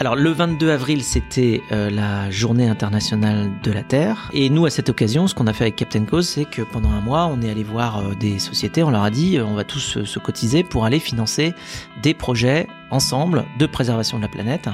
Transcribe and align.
Alors 0.00 0.16
le 0.16 0.30
22 0.30 0.70
avril, 0.70 1.04
c'était 1.04 1.62
euh, 1.72 1.90
la 1.90 2.30
journée 2.30 2.66
internationale 2.66 3.50
de 3.62 3.70
la 3.70 3.82
Terre. 3.82 4.30
Et 4.32 4.48
nous, 4.48 4.64
à 4.64 4.70
cette 4.70 4.88
occasion, 4.88 5.26
ce 5.26 5.34
qu'on 5.34 5.46
a 5.46 5.52
fait 5.52 5.64
avec 5.64 5.76
Captain 5.76 6.06
Cause, 6.06 6.26
c'est 6.26 6.46
que 6.46 6.62
pendant 6.62 6.88
un 6.88 7.02
mois, 7.02 7.26
on 7.26 7.42
est 7.42 7.50
allé 7.50 7.62
voir 7.62 7.98
euh, 7.98 8.14
des 8.14 8.38
sociétés, 8.38 8.82
on 8.82 8.88
leur 8.88 9.02
a 9.02 9.10
dit, 9.10 9.36
euh, 9.36 9.44
on 9.44 9.52
va 9.52 9.64
tous 9.64 10.02
se 10.02 10.18
cotiser 10.18 10.64
pour 10.64 10.86
aller 10.86 11.00
financer 11.00 11.52
des 12.02 12.14
projets 12.14 12.66
ensemble 12.90 13.44
de 13.58 13.66
préservation 13.66 14.16
de 14.16 14.22
la 14.22 14.28
planète. 14.28 14.70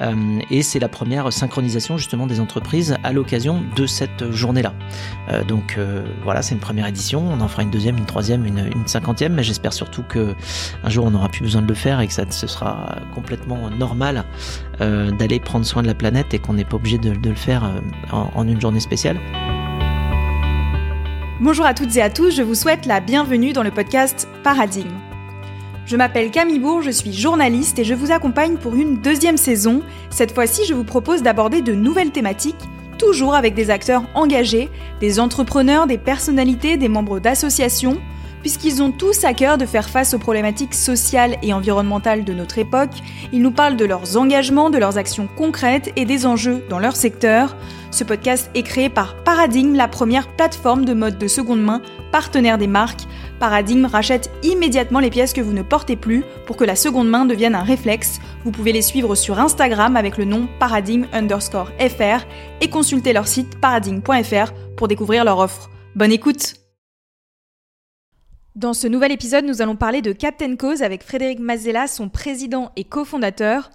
Euh, 0.00 0.40
et 0.50 0.62
c'est 0.62 0.78
la 0.78 0.88
première 0.88 1.32
synchronisation 1.32 1.96
justement 1.96 2.26
des 2.26 2.40
entreprises 2.40 2.96
à 3.02 3.12
l'occasion 3.12 3.62
de 3.76 3.86
cette 3.86 4.30
journée-là. 4.30 4.72
Euh, 5.30 5.44
donc 5.44 5.76
euh, 5.76 6.04
voilà, 6.24 6.42
c'est 6.42 6.54
une 6.54 6.60
première 6.60 6.86
édition. 6.86 7.22
On 7.26 7.40
en 7.40 7.48
fera 7.48 7.62
une 7.62 7.70
deuxième, 7.70 7.98
une 7.98 8.06
troisième, 8.06 8.46
une, 8.46 8.70
cinquantième, 8.86 9.34
mais 9.34 9.42
j'espère 9.42 9.72
surtout 9.72 10.02
que 10.02 10.34
un 10.82 10.88
jour 10.90 11.04
on 11.04 11.10
n'aura 11.10 11.28
plus 11.28 11.42
besoin 11.42 11.62
de 11.62 11.68
le 11.68 11.74
faire 11.74 12.00
et 12.00 12.06
que 12.06 12.12
ça 12.12 12.24
ce 12.28 12.46
sera 12.46 12.96
complètement 13.14 13.70
normal 13.70 14.24
d'aller 14.80 15.38
prendre 15.38 15.64
soin 15.64 15.82
de 15.82 15.86
la 15.86 15.94
planète 15.94 16.34
et 16.34 16.38
qu'on 16.38 16.54
n'est 16.54 16.64
pas 16.64 16.76
obligé 16.76 16.98
de, 16.98 17.10
le 17.10 17.34
faire 17.34 17.70
en 18.10 18.46
une 18.48 18.60
journée 18.60 18.80
spéciale. 18.80 19.20
Bonjour 21.40 21.64
à 21.64 21.74
toutes 21.74 21.96
et 21.96 22.02
à 22.02 22.10
tous, 22.10 22.34
je 22.34 22.42
vous 22.42 22.54
souhaite 22.54 22.86
la 22.86 23.00
bienvenue 23.00 23.52
dans 23.52 23.62
le 23.62 23.70
podcast 23.70 24.28
Paradigme. 24.42 25.11
Je 25.84 25.96
m'appelle 25.96 26.30
Camille 26.30 26.60
Bourg, 26.60 26.80
je 26.80 26.90
suis 26.90 27.12
journaliste 27.12 27.78
et 27.80 27.84
je 27.84 27.94
vous 27.94 28.12
accompagne 28.12 28.56
pour 28.56 28.76
une 28.76 28.98
deuxième 28.98 29.36
saison. 29.36 29.82
Cette 30.10 30.32
fois-ci, 30.32 30.64
je 30.64 30.74
vous 30.74 30.84
propose 30.84 31.22
d'aborder 31.22 31.60
de 31.60 31.72
nouvelles 31.72 32.12
thématiques, 32.12 32.68
toujours 32.98 33.34
avec 33.34 33.54
des 33.54 33.68
acteurs 33.68 34.04
engagés, 34.14 34.70
des 35.00 35.18
entrepreneurs, 35.18 35.88
des 35.88 35.98
personnalités, 35.98 36.76
des 36.76 36.88
membres 36.88 37.18
d'associations, 37.18 38.00
puisqu'ils 38.42 38.80
ont 38.80 38.92
tous 38.92 39.24
à 39.24 39.34
cœur 39.34 39.58
de 39.58 39.66
faire 39.66 39.88
face 39.88 40.14
aux 40.14 40.18
problématiques 40.18 40.74
sociales 40.74 41.36
et 41.42 41.52
environnementales 41.52 42.24
de 42.24 42.32
notre 42.32 42.58
époque. 42.58 42.92
Ils 43.32 43.42
nous 43.42 43.50
parlent 43.50 43.76
de 43.76 43.84
leurs 43.84 44.16
engagements, 44.16 44.70
de 44.70 44.78
leurs 44.78 44.98
actions 44.98 45.28
concrètes 45.36 45.92
et 45.96 46.04
des 46.04 46.26
enjeux 46.26 46.62
dans 46.68 46.78
leur 46.78 46.94
secteur. 46.94 47.56
Ce 47.90 48.04
podcast 48.04 48.50
est 48.54 48.62
créé 48.62 48.88
par 48.88 49.16
Paradigme, 49.24 49.74
la 49.74 49.88
première 49.88 50.28
plateforme 50.28 50.84
de 50.84 50.94
mode 50.94 51.18
de 51.18 51.28
seconde 51.28 51.62
main, 51.62 51.82
partenaire 52.10 52.58
des 52.58 52.66
marques. 52.66 53.02
Paradigme 53.38 53.86
rachète 53.86 54.30
immédiatement 54.42 55.00
les 55.00 55.10
pièces 55.10 55.32
que 55.32 55.40
vous 55.40 55.52
ne 55.52 55.62
portez 55.62 55.96
plus 55.96 56.24
pour 56.46 56.56
que 56.56 56.64
la 56.64 56.76
seconde 56.76 57.08
main 57.08 57.24
devienne 57.24 57.54
un 57.54 57.62
réflexe. 57.62 58.20
Vous 58.44 58.52
pouvez 58.52 58.72
les 58.72 58.82
suivre 58.82 59.14
sur 59.14 59.40
Instagram 59.40 59.96
avec 59.96 60.16
le 60.16 60.24
nom 60.24 60.48
paradigme 60.58 61.06
underscore 61.12 61.70
fr 61.78 62.24
et 62.60 62.70
consulter 62.70 63.12
leur 63.12 63.26
site 63.26 63.60
paradigme.fr 63.60 64.52
pour 64.76 64.88
découvrir 64.88 65.24
leur 65.24 65.38
offre. 65.38 65.70
Bonne 65.94 66.12
écoute 66.12 66.54
Dans 68.54 68.74
ce 68.74 68.86
nouvel 68.86 69.12
épisode, 69.12 69.44
nous 69.44 69.60
allons 69.60 69.76
parler 69.76 70.02
de 70.02 70.12
Captain 70.12 70.56
Cause 70.56 70.82
avec 70.82 71.02
Frédéric 71.02 71.38
Mazella, 71.38 71.86
son 71.86 72.08
président 72.08 72.72
et 72.76 72.84
cofondateur. 72.84 73.70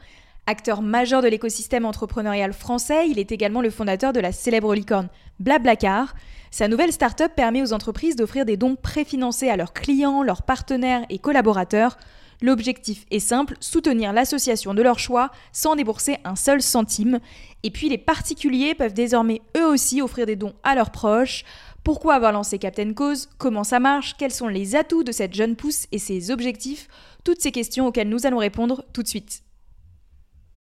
Acteur 0.50 0.82
majeur 0.82 1.22
de 1.22 1.28
l'écosystème 1.28 1.84
entrepreneurial 1.84 2.54
français, 2.54 3.10
il 3.10 3.20
est 3.20 3.34
également 3.34 3.62
le 3.62 3.70
fondateur 3.70 4.14
de 4.14 4.22
la 4.22 4.32
célèbre 4.32 4.74
licorne 4.74 5.10
Blablacar. 5.42 6.16
Sa 6.52 6.68
nouvelle 6.68 6.92
start-up 6.92 7.34
permet 7.36 7.62
aux 7.62 7.74
entreprises 7.74 8.16
d'offrir 8.16 8.46
des 8.46 8.58
dons 8.58 8.76
préfinancés 8.76 9.50
à 9.50 9.58
leurs 9.58 9.74
clients, 9.74 10.24
leurs 10.24 10.44
partenaires 10.44 11.06
et 11.10 11.20
collaborateurs. 11.20 11.98
L'objectif 12.42 13.06
est 13.10 13.20
simple, 13.20 13.58
soutenir 13.60 14.14
l'association 14.14 14.74
de 14.74 14.82
leur 14.84 15.00
choix 15.00 15.32
sans 15.52 15.76
débourser 15.76 16.18
un 16.24 16.36
seul 16.36 16.62
centime. 16.62 17.20
Et 17.64 17.72
puis 17.72 17.90
les 17.90 17.98
particuliers 17.98 18.76
peuvent 18.76 18.94
désormais 18.94 19.42
eux 19.58 19.66
aussi 19.66 20.02
offrir 20.02 20.26
des 20.26 20.36
dons 20.36 20.54
à 20.64 20.76
leurs 20.76 20.92
proches. 20.92 21.44
Pourquoi 21.84 22.16
avoir 22.16 22.32
lancé 22.32 22.60
Captain 22.60 22.94
Cause? 22.94 23.30
Comment 23.38 23.64
ça 23.64 23.80
marche? 23.80 24.16
Quels 24.18 24.34
sont 24.34 24.50
les 24.50 24.76
atouts 24.76 25.04
de 25.04 25.12
cette 25.12 25.34
jeune 25.34 25.56
pousse 25.56 25.88
et 25.92 26.00
ses 26.00 26.32
objectifs? 26.32 26.88
Toutes 27.24 27.42
ces 27.42 27.52
questions 27.52 27.88
auxquelles 27.88 28.10
nous 28.10 28.28
allons 28.28 28.38
répondre 28.38 28.86
tout 28.94 29.04
de 29.04 29.08
suite. 29.08 29.42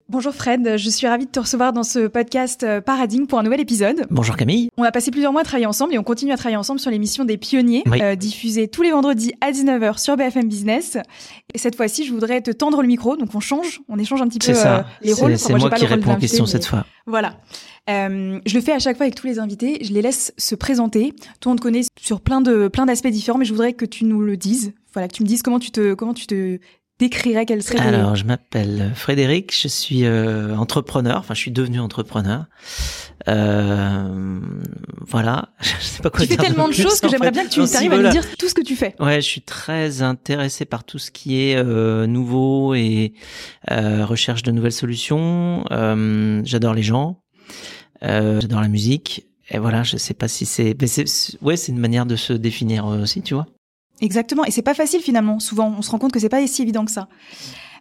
Bonjour 0.09 0.33
Fred, 0.33 0.77
je 0.77 0.89
suis 0.89 1.09
ravie 1.09 1.27
de 1.27 1.31
te 1.33 1.41
recevoir 1.41 1.73
dans 1.73 1.83
ce 1.83 2.07
podcast 2.07 2.63
euh, 2.63 2.81
Paradigme 2.81 3.27
pour 3.27 3.41
un 3.41 3.43
nouvel 3.43 3.59
épisode. 3.59 4.07
Bonjour 4.09 4.37
Camille. 4.37 4.69
On 4.77 4.85
a 4.85 4.93
passé 4.93 5.11
plusieurs 5.11 5.33
mois 5.33 5.41
à 5.41 5.45
travailler 5.45 5.67
ensemble 5.67 5.95
et 5.95 5.99
on 5.99 6.05
continue 6.05 6.31
à 6.31 6.37
travailler 6.37 6.57
ensemble 6.57 6.79
sur 6.79 6.93
l'émission 6.93 7.25
des 7.25 7.37
pionniers, 7.37 7.83
euh, 8.01 8.15
diffusée 8.15 8.69
tous 8.69 8.83
les 8.83 8.93
vendredis 8.93 9.33
à 9.41 9.51
19h 9.51 9.99
sur 9.99 10.17
BFM 10.17 10.47
Business. 10.47 10.97
Et 11.55 11.59
cette 11.59 11.75
fois-ci, 11.75 12.07
je 12.07 12.13
voudrais 12.13 12.41
te 12.41 12.53
tendre 12.53 12.83
le 12.83 12.87
micro, 12.87 13.17
donc 13.17 13.35
on 13.35 13.41
change, 13.41 13.81
on 13.89 13.99
échange 13.99 14.23
un 14.23 14.29
petit 14.29 14.39
peu 14.39 14.57
euh, 14.57 14.81
les 15.03 15.13
rôles. 15.13 15.37
C'est 15.39 15.53
moi, 15.53 15.71
qui 15.71 15.87
réponds 15.87 16.15
aux 16.15 16.19
questions 16.19 16.47
cette 16.47 16.67
fois. 16.67 16.87
Voilà. 17.07 17.41
Euh, 17.91 18.39
je 18.47 18.55
le 18.55 18.61
fais 18.61 18.73
à 18.73 18.79
chaque 18.79 18.97
fois 18.97 19.07
avec 19.07 19.17
tous 19.17 19.27
les 19.27 19.41
invités. 19.41 19.79
Je 19.83 19.93
les 19.93 20.03
laisse 20.03 20.33
se 20.39 20.55
présenter. 20.55 21.15
Toi, 21.41 21.51
on 21.51 21.57
te 21.57 21.63
connaît 21.63 21.83
sur 22.01 22.21
plein 22.21 22.41
de 22.41 22.69
plein 22.69 22.87
d'aspects 22.87 23.09
différents, 23.09 23.39
mais 23.39 23.45
je 23.45 23.53
voudrais 23.53 23.73
que 23.73 23.85
tu 23.85 24.05
nous 24.05 24.21
le 24.21 24.37
dises. 24.37 24.73
Voilà, 24.93 25.09
que 25.09 25.15
tu 25.15 25.25
me 25.25 25.29
dises 25.29 25.43
comment 25.43 25.59
tu 25.59 25.73
te 25.73 25.95
comment 25.95 26.15
tu 26.15 26.29
te 26.29 26.61
décrirais 26.99 27.47
quelle 27.47 27.63
serait 27.63 27.79
Alors, 27.81 28.17
je 28.17 28.25
m'appelle 28.25 28.93
Frédéric, 28.95 29.55
je 29.59 29.69
suis 29.69 30.05
euh, 30.05 30.57
entrepreneur, 30.57 31.19
enfin 31.19 31.35
je 31.35 31.41
suis 31.41 31.51
devenu 31.51 31.81
entrepreneur. 31.81 32.47
Euh, 33.29 34.41
voilà, 35.01 35.51
je 35.61 35.85
sais 35.85 36.03
pas 36.03 36.11
quoi 36.11 36.21
tu 36.21 36.29
dire. 36.29 36.37
Tu 36.37 36.43
fais 36.43 36.49
tellement 36.49 36.69
de, 36.69 36.73
choses 36.73 37.01
que 37.01 37.09
j'aimerais 37.09 37.31
bien 37.31 37.45
que 37.45 37.51
tu 37.51 37.61
arrives 37.61 37.93
à 37.93 37.99
nous 37.99 38.11
dire 38.11 38.37
tout 38.37 38.49
ce 38.49 38.55
que 38.55 38.63
tu 38.63 38.77
fais. 38.77 38.95
Ouais, 39.01 39.17
je 39.17 39.27
suis 39.27 39.43
très 39.43 40.03
intéressé 40.03 40.65
par 40.65 40.85
tout 40.85 40.99
ce 40.99 41.11
qui 41.11 41.41
est 41.41 41.57
euh, 41.57 42.07
nouveau 42.07 42.75
et 42.75 43.15
euh, 43.71 44.05
recherche 44.05 44.43
de 44.43 44.53
nouvelles 44.53 44.73
solutions. 44.73 45.65
Euh, 45.71 46.41
j'adore 46.45 46.75
les 46.75 46.83
gens, 46.83 47.23
j'adore 48.03 48.61
la 48.61 48.69
musique. 48.69 49.27
Et 49.49 49.59
voilà, 49.59 49.85
je 49.85 49.97
sais 49.97 50.15
pas 50.15 50.27
si 50.27 50.45
c'est, 50.45 50.77
ouais, 51.41 51.57
c'est 51.57 51.71
une 51.71 51.79
manière 51.79 52.05
de 52.05 52.17
se 52.17 52.33
définir 52.33 52.87
aussi, 52.87 53.23
tu 53.23 53.35
vois. 53.35 53.47
Exactement, 54.01 54.45
et 54.45 54.51
c'est 54.51 54.63
pas 54.63 54.75
facile 54.75 55.01
finalement. 55.01 55.41
Souvent, 55.41 55.75
on 55.77 55.83
se 55.83 55.91
rend 55.91 55.99
compte 55.99 56.13
que 56.13 56.21
c'est 56.21 56.29
pas 56.29 56.47
si 56.47 56.63
évident 56.63 56.85
que 56.85 56.91
ça. 56.91 57.09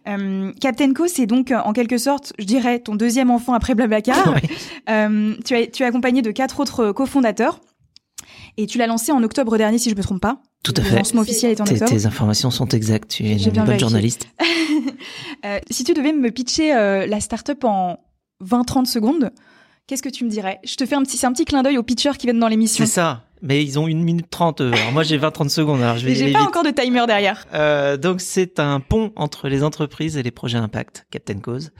Euh, 0.08 0.52
Captain 0.60 0.92
Co, 0.92 1.08
c'est 1.08 1.26
donc 1.26 1.52
en 1.52 1.72
quelque 1.72 1.98
sorte, 1.98 2.32
je 2.38 2.44
dirais, 2.44 2.78
ton 2.78 2.94
deuxième 2.94 3.30
enfant 3.30 3.54
après 3.54 3.74
Blablacar. 3.74 4.36
euh, 4.88 5.34
tu 5.44 5.54
as 5.54 5.66
tu 5.66 5.82
es 5.82 5.86
accompagné 5.86 6.22
de 6.22 6.30
quatre 6.30 6.60
autres 6.60 6.92
cofondateurs 6.92 7.60
et 8.56 8.66
tu 8.66 8.78
l'as 8.78 8.86
lancé 8.86 9.12
en 9.12 9.22
octobre 9.22 9.58
dernier, 9.58 9.78
si 9.78 9.90
je 9.90 9.94
me 9.94 10.02
trompe 10.02 10.20
pas. 10.20 10.40
Tout 10.62 10.74
à 10.76 10.82
fait. 10.82 10.90
Le 10.90 10.96
lancement 10.96 11.22
officiel 11.22 11.52
est 11.52 11.60
en 11.60 11.64
octobre. 11.64 11.90
Tes 11.90 12.06
informations 12.06 12.50
sont 12.50 12.66
exactes. 12.68 13.10
Tu 13.10 13.26
es 13.26 13.36
une 13.36 13.64
bonne 13.64 13.78
journaliste. 13.78 14.28
euh, 15.44 15.58
si 15.70 15.84
tu 15.84 15.92
devais 15.94 16.12
me 16.12 16.30
pitcher 16.30 16.74
euh, 16.74 17.06
la 17.06 17.20
startup 17.20 17.62
en 17.64 18.00
20-30 18.44 18.86
secondes, 18.86 19.30
qu'est-ce 19.86 20.02
que 20.02 20.08
tu 20.08 20.24
me 20.24 20.30
dirais? 20.30 20.58
Je 20.64 20.76
te 20.76 20.86
fais 20.86 20.94
un 20.94 21.02
petit, 21.02 21.18
c'est 21.18 21.26
un 21.26 21.32
petit 21.32 21.44
clin 21.44 21.62
d'œil 21.62 21.78
aux 21.78 21.82
pitchers 21.82 22.16
qui 22.18 22.26
viennent 22.26 22.40
dans 22.40 22.48
l'émission. 22.48 22.84
C'est 22.84 22.90
ça. 22.90 23.25
Mais 23.42 23.62
ils 23.62 23.78
ont 23.78 23.86
une 23.86 24.02
minute 24.02 24.30
trente. 24.30 24.60
Euh, 24.60 24.72
alors 24.72 24.92
moi 24.92 25.02
j'ai 25.02 25.18
20-30 25.18 25.48
secondes. 25.48 25.82
Alors 25.82 25.96
je 25.98 26.06
vais. 26.06 26.14
J'ai 26.14 26.32
pas 26.32 26.42
encore 26.42 26.62
de 26.62 26.70
timer 26.70 27.06
derrière. 27.06 27.46
Euh, 27.54 27.96
donc 27.96 28.20
c'est 28.20 28.58
un 28.58 28.80
pont 28.80 29.12
entre 29.16 29.48
les 29.48 29.62
entreprises 29.62 30.16
et 30.16 30.22
les 30.22 30.30
projets 30.30 30.58
impact, 30.58 31.06
Captain 31.10 31.38
Cause. 31.38 31.72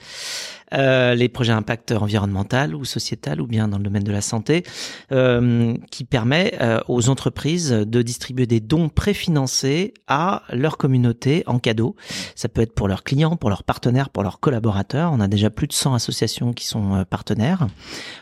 Euh, 0.75 1.15
les 1.15 1.28
projets 1.28 1.53
impact 1.53 1.93
environnemental 1.93 2.75
ou 2.75 2.84
sociétal 2.84 3.41
ou 3.41 3.47
bien 3.47 3.69
dans 3.69 3.78
le 3.78 3.84
domaine 3.84 4.03
de 4.03 4.12
la 4.12 4.21
santé, 4.21 4.65
euh, 5.12 5.75
qui 5.91 6.04
permet 6.04 6.54
euh, 6.60 6.81
aux 6.88 7.09
entreprises 7.09 7.71
de 7.71 8.03
distribuer 8.03 8.47
des 8.47 8.60
dons 8.60 8.88
préfinancés 8.88 9.94
à 10.09 10.43
leur 10.50 10.76
communauté 10.76 11.44
en 11.47 11.59
cadeau. 11.59 11.94
Ça 12.34 12.49
peut 12.49 12.62
être 12.62 12.75
pour 12.75 12.88
leurs 12.88 13.05
clients, 13.05 13.37
pour 13.37 13.49
leurs 13.49 13.62
partenaires, 13.62 14.10
pour 14.10 14.22
leurs 14.22 14.41
collaborateurs. 14.41 15.12
On 15.12 15.21
a 15.21 15.28
déjà 15.28 15.50
plus 15.50 15.69
de 15.69 15.72
100 15.72 15.94
associations 15.94 16.53
qui 16.53 16.66
sont 16.66 17.05
partenaires. 17.09 17.69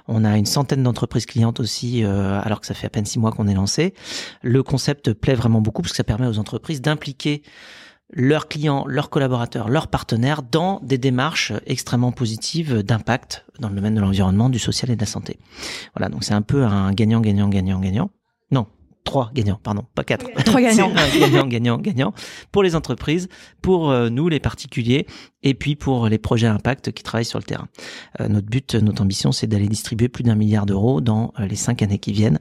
On 0.06 0.25
a 0.25 0.37
une 0.37 0.47
centaine 0.47 0.83
d'entreprises 0.83 1.27
clientes 1.27 1.60
aussi, 1.60 2.04
alors 2.04 2.60
que 2.60 2.66
ça 2.66 2.75
fait 2.75 2.87
à 2.87 2.91
peine 2.91 3.06
six 3.06 3.19
mois 3.19 3.33
qu'on 3.33 3.49
est 3.49 3.54
lancé. 3.54 3.94
Le 4.43 4.62
concept 4.62 5.12
plaît 5.12 5.34
vraiment 5.34 5.60
beaucoup 5.60 5.83
parce 5.83 5.93
que 5.93 5.97
ça 5.97 6.04
permet 6.04 6.27
aux 6.27 6.38
entreprises 6.38 6.83
d'impliquer 6.83 7.43
leurs 8.12 8.48
clients, 8.48 8.84
leurs 8.87 9.10
collaborateurs, 9.10 9.69
leurs 9.69 9.88
partenaires 9.88 10.42
dans 10.42 10.81
des 10.82 10.98
démarches 10.98 11.53
extrêmement 11.66 12.12
positives 12.12 12.82
d'impact 12.82 13.44
dans 13.59 13.69
le 13.69 13.75
domaine 13.75 13.94
de 13.94 14.00
l'environnement, 14.00 14.48
du 14.48 14.59
social 14.59 14.91
et 14.91 14.97
de 14.97 15.00
la 15.00 15.06
santé. 15.06 15.38
Voilà, 15.94 16.09
donc 16.09 16.25
c'est 16.25 16.34
un 16.34 16.42
peu 16.42 16.65
un 16.65 16.92
gagnant, 16.92 17.20
gagnant, 17.20 17.48
gagnant, 17.48 17.81
gagnant. 17.81 18.10
Non, 18.50 18.66
trois 19.04 19.31
gagnants, 19.34 19.59
pardon, 19.62 19.84
pas 19.94 20.04
quatre. 20.04 20.26
Trois 20.44 20.60
gagnants. 20.60 20.92
gagnant, 21.19 21.47
gagnant, 21.47 21.78
gagnant 21.78 22.15
pour 22.53 22.62
les 22.62 22.75
entreprises, 22.75 23.28
pour 23.62 23.91
euh, 23.91 24.09
nous 24.10 24.28
les 24.28 24.41
particuliers, 24.41 25.06
et 25.42 25.54
puis 25.54 25.76
pour 25.76 26.09
les 26.09 26.19
projets 26.19 26.47
impact 26.47 26.92
qui 26.92 27.03
travaillent 27.03 27.24
sur 27.24 27.39
le 27.39 27.45
terrain. 27.45 27.68
Euh, 28.21 28.28
notre 28.28 28.47
but, 28.47 28.74
notre 28.74 29.03
ambition, 29.03 29.33
c'est 29.33 29.47
d'aller 29.47 29.68
distribuer 29.68 30.09
plus 30.09 30.24
d'un 30.24 30.34
milliard 30.34 30.66
d'euros 30.66 31.00
dans 31.00 31.33
euh, 31.39 31.47
les 31.47 31.57
cinq 31.57 31.83
années 31.83 31.98
qui 31.98 32.12
viennent. 32.12 32.39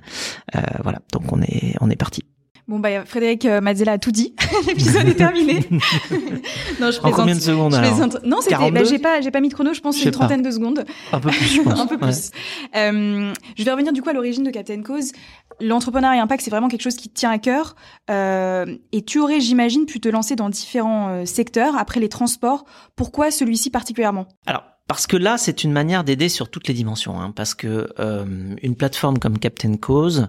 voilà, 0.83 0.99
donc 1.11 1.31
on 1.31 1.41
est 1.41 1.75
on 1.81 1.89
est 1.89 1.95
parti. 1.95 2.23
Bon 2.67 2.79
bah 2.79 3.03
Frédéric 3.05 3.45
euh, 3.45 3.59
Mazzella 3.59 3.93
a 3.93 3.97
tout 3.97 4.11
dit. 4.11 4.33
L'épisode 4.67 5.07
est 5.07 5.15
terminé. 5.15 5.67
non, 6.79 6.91
je 6.91 6.99
En 7.01 7.11
combien 7.11 7.35
de 7.35 7.41
secondes 7.41 7.73
alors 7.73 8.07
Non, 8.23 8.39
c'était 8.41 8.71
bah, 8.71 8.83
j'ai 8.85 8.99
pas 8.99 9.19
j'ai 9.19 9.31
pas 9.31 9.41
mis 9.41 9.49
de 9.49 9.53
chrono, 9.53 9.73
je 9.73 9.81
pense 9.81 10.01
une 10.03 10.11
trentaine 10.11 10.41
de 10.41 10.51
secondes. 10.51 10.85
Un 11.11 11.19
peu 11.19 11.29
plus, 11.29 11.55
je 11.55 11.61
pense. 11.61 11.79
Un 11.83 11.87
peu 11.87 11.97
plus. 11.97 12.31
Euh, 12.75 13.33
je 13.57 13.63
vais 13.63 13.71
revenir 13.71 13.91
du 13.91 14.01
coup 14.01 14.09
à 14.09 14.13
l'origine 14.13 14.43
de 14.43 14.49
Captain 14.49 14.81
Cause. 14.81 15.11
L'entrepreneuriat 15.59 16.21
impact, 16.21 16.41
c'est 16.41 16.51
vraiment 16.51 16.69
quelque 16.69 16.81
chose 16.81 16.95
qui 16.95 17.09
te 17.09 17.15
tient 17.15 17.31
à 17.31 17.37
cœur. 17.37 17.75
Euh, 18.09 18.65
et 18.93 19.03
tu 19.03 19.19
aurais, 19.19 19.41
j'imagine, 19.41 19.85
pu 19.85 19.99
te 19.99 20.07
lancer 20.07 20.35
dans 20.35 20.49
différents 20.49 21.25
secteurs 21.25 21.75
après 21.77 21.99
les 21.99 22.09
transports. 22.09 22.63
Pourquoi 22.95 23.29
celui-ci 23.29 23.71
particulièrement? 23.71 24.27
Alors 24.45 24.63
parce 24.87 25.07
que 25.07 25.15
là, 25.15 25.37
c'est 25.37 25.63
une 25.63 25.71
manière 25.71 26.03
d'aider 26.03 26.27
sur 26.27 26.49
toutes 26.49 26.67
les 26.67 26.73
dimensions. 26.73 27.19
Hein, 27.19 27.31
parce 27.33 27.55
que 27.55 27.89
euh, 27.99 28.55
une 28.61 28.75
plateforme 28.75 29.17
comme 29.17 29.39
Captain 29.39 29.77
Cause 29.77 30.27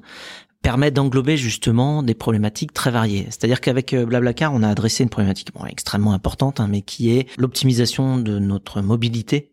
permet 0.64 0.90
d'englober 0.90 1.36
justement 1.36 2.02
des 2.02 2.14
problématiques 2.14 2.72
très 2.72 2.90
variées. 2.90 3.26
C'est-à-dire 3.26 3.60
qu'avec 3.60 3.92
euh, 3.92 4.06
Blablacar, 4.06 4.54
on 4.54 4.62
a 4.62 4.68
adressé 4.68 5.02
une 5.04 5.10
problématique 5.10 5.52
bon, 5.54 5.66
extrêmement 5.66 6.14
importante, 6.14 6.58
hein, 6.58 6.68
mais 6.70 6.80
qui 6.80 7.10
est 7.10 7.28
l'optimisation 7.36 8.16
de 8.16 8.38
notre 8.38 8.80
mobilité 8.80 9.50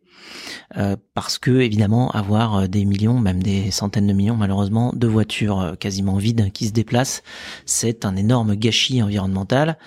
parce 1.14 1.40
que 1.40 1.52
évidemment 1.60 2.10
avoir 2.12 2.70
des 2.70 2.86
millions, 2.86 3.20
même 3.20 3.44
des 3.44 3.72
centaines 3.72 4.08
de 4.08 4.14
millions 4.14 4.38
malheureusement, 4.38 4.94
de 4.96 5.08
voitures 5.08 5.76
quasiment 5.80 6.16
vides 6.16 6.52
qui 6.54 6.68
se 6.68 6.72
déplacent, 6.72 7.24
c'est 7.66 8.06
un 8.06 8.16
énorme 8.16 8.56
gâchis 8.56 9.02
environnemental. 9.02 9.78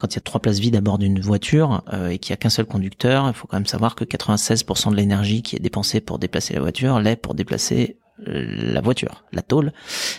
Quand 0.00 0.08
il 0.12 0.16
y 0.16 0.18
a 0.18 0.20
trois 0.20 0.40
places 0.40 0.58
vides 0.58 0.76
à 0.76 0.82
bord 0.82 0.98
d'une 0.98 1.20
voiture 1.20 1.82
et 2.10 2.18
qu'il 2.18 2.30
y 2.30 2.34
a 2.34 2.36
qu'un 2.36 2.50
seul 2.50 2.66
conducteur, 2.66 3.28
il 3.28 3.34
faut 3.34 3.46
quand 3.46 3.56
même 3.56 3.66
savoir 3.66 3.94
que 3.94 4.04
96% 4.04 4.90
de 4.90 4.96
l'énergie 4.96 5.42
qui 5.42 5.56
est 5.56 5.60
dépensée 5.60 6.00
pour 6.00 6.18
déplacer 6.18 6.52
la 6.52 6.60
voiture 6.60 6.98
l'est 6.98 7.16
pour 7.16 7.34
déplacer 7.34 7.96
la 8.18 8.80
voiture, 8.80 9.24
la 9.32 9.42
tôle, 9.42 9.72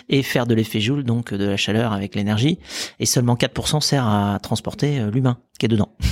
et 0.09 0.23
faire 0.23 0.45
de 0.45 0.53
l'effet 0.53 0.79
Joule, 0.79 1.03
donc 1.03 1.33
de 1.33 1.45
la 1.45 1.57
chaleur 1.57 1.93
avec 1.93 2.15
l'énergie, 2.15 2.59
et 2.99 3.05
seulement 3.05 3.35
4% 3.35 3.81
sert 3.81 4.05
à 4.05 4.39
transporter 4.41 4.99
euh, 4.99 5.11
l'humain 5.11 5.37
qui 5.57 5.65
est 5.65 5.69
dedans. 5.69 5.95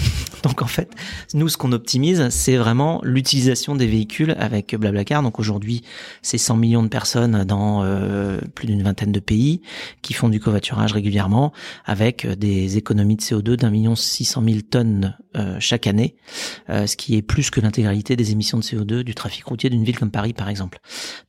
Donc 0.43 0.61
en 0.61 0.67
fait, 0.67 0.91
nous 1.33 1.47
ce 1.47 1.55
qu'on 1.55 1.71
optimise, 1.71 2.27
c'est 2.29 2.57
vraiment 2.57 2.99
l'utilisation 3.03 3.75
des 3.75 3.87
véhicules 3.87 4.35
avec 4.37 4.75
Blablacar. 4.75 5.23
Donc 5.23 5.39
aujourd'hui, 5.39 5.83
c'est 6.21 6.37
100 6.37 6.57
millions 6.57 6.83
de 6.83 6.89
personnes 6.89 7.45
dans 7.45 7.83
euh, 7.83 8.39
plus 8.53 8.67
d'une 8.67 8.83
vingtaine 8.83 9.13
de 9.13 9.21
pays 9.21 9.61
qui 10.01 10.13
font 10.13 10.27
du 10.27 10.41
covoiturage 10.41 10.91
régulièrement 10.91 11.53
avec 11.85 12.27
des 12.27 12.77
économies 12.77 13.15
de 13.15 13.21
CO2 13.21 13.55
d'un 13.55 13.69
million 13.69 13.95
six 13.95 14.25
cent 14.25 14.41
mille 14.41 14.63
tonnes 14.63 15.15
euh, 15.35 15.55
chaque 15.59 15.87
année, 15.87 16.15
euh, 16.69 16.85
ce 16.85 16.97
qui 16.97 17.15
est 17.15 17.21
plus 17.21 17.49
que 17.49 17.61
l'intégralité 17.61 18.15
des 18.15 18.31
émissions 18.31 18.59
de 18.59 18.63
CO2 18.63 19.01
du 19.01 19.15
trafic 19.15 19.45
routier 19.45 19.69
d'une 19.69 19.83
ville 19.83 19.97
comme 19.97 20.11
Paris 20.11 20.33
par 20.33 20.49
exemple. 20.49 20.79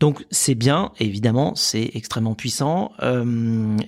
Donc 0.00 0.27
c'est 0.44 0.55
bien, 0.55 0.93
évidemment, 1.00 1.55
c'est 1.55 1.91
extrêmement 1.94 2.35
puissant 2.35 2.93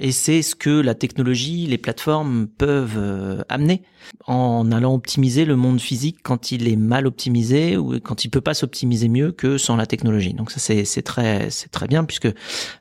et 0.00 0.12
c'est 0.12 0.40
ce 0.40 0.54
que 0.54 0.70
la 0.70 0.94
technologie, 0.94 1.66
les 1.66 1.76
plateformes 1.76 2.46
peuvent 2.46 3.44
amener 3.50 3.82
en 4.26 4.70
allant 4.72 4.94
optimiser 4.94 5.44
le 5.44 5.56
monde 5.56 5.80
physique 5.80 6.18
quand 6.22 6.52
il 6.52 6.68
est 6.68 6.76
mal 6.76 7.06
optimisé 7.06 7.76
ou 7.76 7.98
quand 8.00 8.24
il 8.24 8.30
peut 8.30 8.40
pas 8.40 8.54
s'optimiser 8.54 9.08
mieux 9.08 9.32
que 9.32 9.58
sans 9.58 9.76
la 9.76 9.86
technologie. 9.86 10.34
Donc 10.34 10.50
ça 10.50 10.60
c'est 10.60 11.02
très 11.02 11.50
c'est 11.50 11.70
très 11.70 11.86
bien 11.86 12.04
puisque 12.04 12.28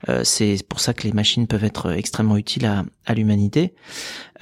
euh, 0.10 0.24
c'est 0.24 0.58
pour 0.68 0.80
ça 0.80 0.94
que 0.94 1.04
les 1.04 1.14
machines 1.14 1.48
peuvent 1.48 1.64
être 1.64 1.92
extrêmement 1.92 2.38
utiles 2.38 2.66
à, 2.66 2.86
à 3.06 3.14
l'humanité. 3.14 3.74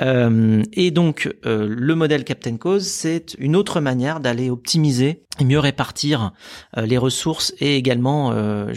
Euh, 0.02 0.64
et 0.74 0.92
donc 0.92 1.34
euh, 1.46 1.68
le 1.70 1.96
modèle 1.96 2.24
Captain 2.24 2.58
Cause 2.58 2.86
c'est 2.88 3.36
une 3.38 3.56
autre 3.56 3.80
manière 3.80 4.20
d'aller 4.20 4.50
optimiser 4.50 5.24
et 5.40 5.46
mieux 5.46 5.60
répartir 5.60 6.32
euh, 6.78 6.86
les 6.86 6.98
ressources 6.98 7.54
et 7.60 7.76
également 7.76 8.32
euh, 8.32 8.74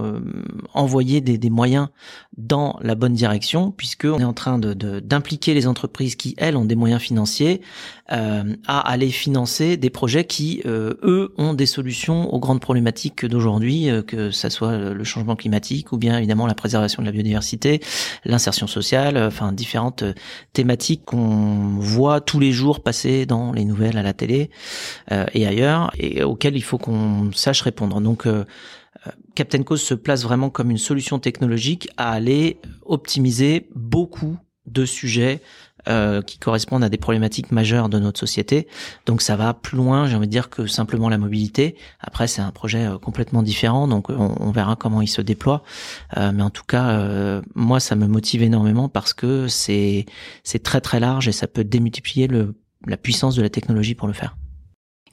euh, 0.00 0.20
envoyer 0.74 1.20
des, 1.20 1.38
des, 1.38 1.50
moyens 1.50 1.88
dans 2.36 2.78
la 2.82 2.94
bonne 2.94 3.14
direction 3.14 3.70
puisque 3.70 4.04
on 4.04 4.18
est 4.18 4.24
en 4.24 4.32
train 4.32 4.58
de 4.58 4.72
d'impliquer 5.00 5.54
les 5.54 5.66
entreprises 5.66 6.16
qui 6.16 6.34
elles 6.38 6.56
ont 6.56 6.64
des 6.64 6.76
moyens 6.76 7.00
financiers 7.00 7.60
à 8.08 8.80
aller 8.80 9.08
financer 9.08 9.78
des 9.78 9.88
projets 9.88 10.24
qui 10.24 10.60
eux 10.66 11.32
ont 11.38 11.54
des 11.54 11.64
solutions 11.64 12.32
aux 12.34 12.38
grandes 12.38 12.60
problématiques 12.60 13.24
d'aujourd'hui 13.24 13.88
que 14.06 14.30
ça 14.30 14.50
soit 14.50 14.76
le 14.76 15.04
changement 15.04 15.34
climatique 15.34 15.92
ou 15.92 15.98
bien 15.98 16.18
évidemment 16.18 16.46
la 16.46 16.54
préservation 16.54 17.02
de 17.02 17.06
la 17.06 17.12
biodiversité 17.12 17.80
l'insertion 18.26 18.66
sociale 18.66 19.16
enfin 19.16 19.52
différentes 19.52 20.04
thématiques 20.52 21.06
qu'on 21.06 21.76
voit 21.78 22.20
tous 22.20 22.38
les 22.38 22.52
jours 22.52 22.80
passer 22.80 23.24
dans 23.24 23.52
les 23.52 23.64
nouvelles 23.64 23.96
à 23.96 24.02
la 24.02 24.12
télé 24.12 24.50
et 25.10 25.46
ailleurs 25.46 25.90
et 25.98 26.22
auquel 26.22 26.56
il 26.56 26.62
faut 26.62 26.78
qu'on 26.78 27.30
sache 27.32 27.62
répondre. 27.62 28.00
Donc 28.00 28.26
euh, 28.26 28.32
euh, 28.32 28.44
Captain 29.34 29.62
Cause 29.62 29.82
se 29.82 29.94
place 29.94 30.22
vraiment 30.22 30.50
comme 30.50 30.70
une 30.70 30.78
solution 30.78 31.18
technologique 31.18 31.88
à 31.96 32.12
aller 32.12 32.58
optimiser 32.84 33.68
beaucoup 33.74 34.36
de 34.66 34.84
sujets 34.84 35.40
euh, 35.88 36.22
qui 36.22 36.38
correspondent 36.38 36.84
à 36.84 36.88
des 36.88 36.96
problématiques 36.96 37.50
majeures 37.50 37.88
de 37.88 37.98
notre 37.98 38.20
société. 38.20 38.68
Donc 39.06 39.20
ça 39.20 39.34
va 39.34 39.54
plus 39.54 39.76
loin, 39.76 40.06
j'ai 40.06 40.14
envie 40.14 40.28
de 40.28 40.32
dire, 40.32 40.48
que 40.48 40.66
simplement 40.66 41.08
la 41.08 41.18
mobilité. 41.18 41.74
Après, 41.98 42.28
c'est 42.28 42.42
un 42.42 42.52
projet 42.52 42.88
complètement 43.02 43.42
différent, 43.42 43.88
donc 43.88 44.08
on, 44.08 44.50
verra 44.52 44.76
comment 44.76 45.02
il 45.02 45.08
se 45.08 45.20
déploie. 45.20 45.64
mais 46.16 46.42
en 46.42 46.50
tout 46.50 46.62
cas, 46.62 47.42
moi, 47.56 47.80
ça 47.80 47.96
me 47.96 48.06
motive 48.06 48.44
énormément 48.44 48.88
parce 48.88 49.12
que 49.12 49.48
c'est 49.48 50.06
c'est 50.44 50.62
très 50.62 50.80
très 50.80 51.00
large 51.00 51.26
et 51.26 51.32
ça 51.32 51.48
peut 51.48 51.64
démultiplier 51.64 52.28
le, 52.28 52.54
la 52.86 52.96
puissance 52.96 53.34
de 53.34 53.42
la 53.42 53.50
technologie 53.50 53.96
pour 53.96 54.06
le 54.06 54.14
faire. 54.14 54.36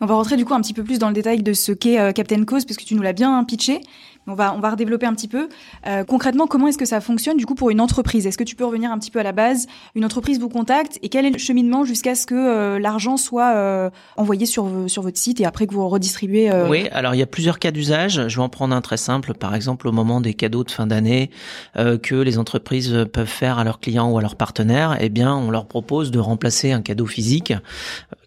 On 0.02 0.06
va 0.06 0.16
rentrer 0.16 0.38
du 0.38 0.46
coup 0.46 0.54
un 0.54 0.62
petit 0.62 0.74
peu 0.74 0.84
plus 0.84 1.00
dans 1.00 1.08
le 1.10 1.14
détail 1.14 1.44
de 1.44 1.54
ce 1.54 1.72
qu'est 1.72 2.00
euh, 2.00 2.12
Captain 2.12 2.44
Cause, 2.46 2.66
parce 2.66 2.78
que 2.78 2.84
tu 2.84 2.96
nous 2.96 3.02
l'as 3.02 3.14
bien 3.14 3.44
pitché. 3.44 3.82
On 4.30 4.36
va, 4.36 4.54
on 4.54 4.60
va 4.60 4.72
redévelopper 4.72 5.06
un 5.06 5.14
petit 5.14 5.28
peu. 5.28 5.50
Euh, 5.88 6.04
concrètement, 6.04 6.46
comment 6.46 6.68
est-ce 6.68 6.78
que 6.78 6.86
ça 6.86 7.02
fonctionne 7.02 7.38
du 7.38 7.46
coup 7.46 7.56
pour 7.56 7.72
une 7.72 7.82
entreprise? 7.82 8.28
Est-ce 8.28 8.38
que 8.38 8.44
tu 8.44 8.56
peux 8.56 8.66
revenir 8.66 8.92
un 8.92 9.00
petit 9.00 9.12
peu 9.12 9.20
à 9.20 9.24
la 9.24 9.32
base? 9.32 9.68
Une 9.96 10.06
entreprise 10.06 10.40
vous 10.40 10.50
contacte 10.50 11.00
et 11.02 11.10
quel 11.10 11.26
est 11.26 11.32
le 11.32 11.40
cheminement 11.40 11.84
jusqu'à 11.84 12.14
ce 12.14 12.28
que 12.28 12.36
euh, 12.36 12.80
l'argent 12.80 13.18
soit 13.18 13.56
euh, 13.56 13.90
envoyé 14.18 14.46
sur, 14.46 14.70
sur 14.88 15.02
votre 15.02 15.18
site 15.18 15.42
et 15.42 15.46
après 15.46 15.66
que 15.66 15.74
vous 15.74 15.88
redistribuez 15.88 16.52
Oui, 16.70 16.88
alors 16.92 17.16
il 17.16 17.18
y 17.18 17.24
a 17.24 17.28
plusieurs 17.28 17.58
cas 17.58 17.72
d'usage. 17.72 18.28
Je 18.28 18.36
vais 18.36 18.44
en 18.44 18.50
prendre 18.50 18.76
un 18.76 18.82
très 18.82 18.98
simple. 18.98 19.34
Par 19.34 19.56
exemple, 19.56 19.88
au 19.88 19.92
moment 19.92 20.22
des 20.22 20.36
cadeaux 20.36 20.64
de 20.64 20.72
fin 20.72 20.86
d'année 20.86 21.32
que 21.76 22.16
les 22.16 22.38
entreprises 22.38 23.06
peuvent 23.12 23.26
faire 23.26 23.58
à 23.58 23.64
leurs 23.64 23.80
clients 23.80 24.12
ou 24.12 24.18
à 24.18 24.22
leurs 24.22 24.36
partenaires, 24.36 24.98
eh 25.00 25.10
bien, 25.10 25.36
on 25.36 25.50
leur 25.50 25.66
propose 25.66 26.12
de 26.12 26.20
remplacer 26.20 26.72
un 26.72 26.82
cadeau 26.82 27.06
physique 27.06 27.54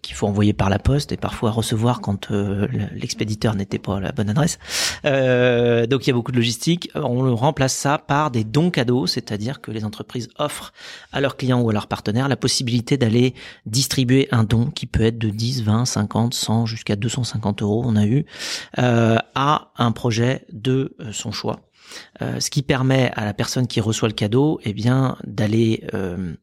qu'il 0.03 0.15
faut 0.15 0.27
envoyer 0.27 0.53
par 0.53 0.69
la 0.69 0.77
poste 0.77 1.11
et 1.11 1.17
parfois 1.17 1.49
recevoir 1.49 2.01
quand 2.01 2.29
l'expéditeur 2.93 3.55
n'était 3.55 3.79
pas 3.79 3.97
à 3.97 3.99
la 3.99 4.11
bonne 4.11 4.29
adresse. 4.29 4.59
Euh, 5.05 5.87
donc 5.87 6.05
il 6.05 6.09
y 6.09 6.11
a 6.11 6.13
beaucoup 6.13 6.31
de 6.31 6.37
logistique. 6.37 6.91
On 6.93 7.35
remplace 7.35 7.73
ça 7.73 7.97
par 7.97 8.29
des 8.29 8.43
dons 8.43 8.69
cadeaux, 8.69 9.07
c'est-à-dire 9.07 9.61
que 9.61 9.71
les 9.71 9.85
entreprises 9.85 10.29
offrent 10.37 10.73
à 11.11 11.21
leurs 11.21 11.37
clients 11.37 11.61
ou 11.61 11.69
à 11.69 11.73
leurs 11.73 11.87
partenaires 11.87 12.27
la 12.27 12.35
possibilité 12.35 12.97
d'aller 12.97 13.33
distribuer 13.65 14.27
un 14.31 14.43
don 14.43 14.67
qui 14.67 14.85
peut 14.85 15.03
être 15.03 15.17
de 15.17 15.29
10, 15.29 15.63
20, 15.63 15.85
50, 15.85 16.33
100 16.33 16.65
jusqu'à 16.65 16.95
250 16.95 17.61
euros, 17.61 17.83
on 17.85 17.95
a 17.95 18.05
eu, 18.05 18.25
euh, 18.77 19.17
à 19.35 19.71
un 19.77 19.91
projet 19.91 20.45
de 20.51 20.95
euh, 20.99 21.11
son 21.11 21.31
choix. 21.31 21.61
Euh, 22.21 22.39
ce 22.39 22.49
qui 22.49 22.61
permet 22.61 23.11
à 23.15 23.25
la 23.25 23.33
personne 23.33 23.67
qui 23.67 23.81
reçoit 23.81 24.07
le 24.07 24.13
cadeau, 24.13 24.59
eh 24.63 24.73
bien, 24.73 25.17
d'aller 25.25 25.83
euh, 25.93 26.33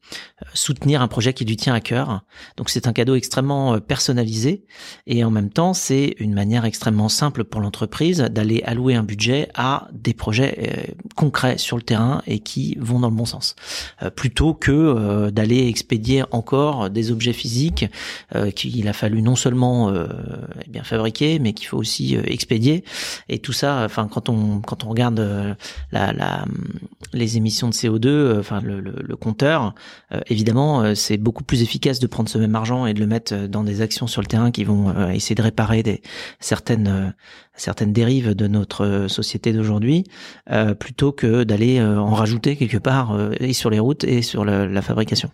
soutenir 0.53 1.01
un 1.01 1.07
projet 1.07 1.33
qui 1.33 1.45
lui 1.45 1.57
tient 1.57 1.73
à 1.73 1.79
cœur. 1.79 2.21
Donc 2.57 2.69
c'est 2.69 2.87
un 2.87 2.93
cadeau 2.93 3.15
extrêmement 3.15 3.75
euh, 3.75 3.79
personnalisé 3.79 4.65
et 5.07 5.23
en 5.23 5.31
même 5.31 5.49
temps 5.49 5.73
c'est 5.73 6.15
une 6.19 6.33
manière 6.33 6.65
extrêmement 6.65 7.09
simple 7.09 7.43
pour 7.43 7.61
l'entreprise 7.61 8.19
d'aller 8.19 8.61
allouer 8.65 8.95
un 8.95 9.03
budget 9.03 9.49
à 9.55 9.87
des 9.91 10.13
projets 10.13 10.95
concrets 11.15 11.57
sur 11.57 11.77
le 11.77 11.83
terrain 11.83 12.21
et 12.27 12.39
qui 12.39 12.77
vont 12.79 12.99
dans 12.99 13.09
le 13.09 13.15
bon 13.15 13.25
sens, 13.25 13.55
plutôt 14.15 14.53
que 14.53 15.29
d'aller 15.29 15.67
expédier 15.67 16.23
encore 16.31 16.89
des 16.89 17.11
objets 17.11 17.33
physiques 17.33 17.85
qu'il 18.55 18.87
a 18.87 18.93
fallu 18.93 19.21
non 19.21 19.35
seulement 19.35 19.93
eh 19.93 20.69
bien 20.69 20.83
fabriquer, 20.83 21.39
mais 21.39 21.53
qu'il 21.53 21.67
faut 21.67 21.77
aussi 21.77 22.15
expédier. 22.15 22.83
Et 23.29 23.39
tout 23.39 23.53
ça, 23.53 23.83
enfin 23.85 24.07
quand 24.07 24.29
on 24.29 24.61
quand 24.61 24.83
on 24.83 24.89
regarde 24.89 25.19
euh, 25.31 25.53
les 27.13 27.37
émissions 27.37 27.67
de 27.67 27.73
CO2, 27.73 28.07
euh, 28.07 28.39
enfin 28.39 28.61
le, 28.61 29.15
compteur, 29.15 29.73
euh, 30.13 30.19
évidemment, 30.27 30.95
c'est 30.95 31.17
beaucoup 31.17 31.43
plus 31.43 31.61
efficace 31.61 31.99
de 31.99 32.07
prendre 32.07 32.29
ce 32.29 32.37
même 32.37 32.55
argent 32.55 32.85
et 32.85 32.93
de 32.93 32.99
le 32.99 33.07
mettre 33.07 33.47
dans 33.47 33.63
des 33.63 33.81
actions 33.81 34.07
sur 34.07 34.21
le 34.21 34.27
terrain 34.27 34.51
qui 34.51 34.63
vont 34.63 35.09
essayer 35.09 35.35
de 35.35 35.41
réparer 35.41 36.01
certaines 36.39 37.13
certaines 37.53 37.93
dérives 37.93 38.33
de 38.33 38.47
notre 38.47 39.07
société 39.07 39.53
d'aujourd'hui, 39.53 40.05
plutôt 40.79 41.11
que 41.11 41.43
d'aller 41.43 41.81
en 41.81 42.13
rajouter 42.13 42.55
quelque 42.55 42.77
part 42.77 43.17
et 43.39 43.53
sur 43.53 43.69
les 43.69 43.79
routes 43.79 44.03
et 44.03 44.21
sur 44.21 44.45
la 44.45 44.81
fabrication. 44.81 45.29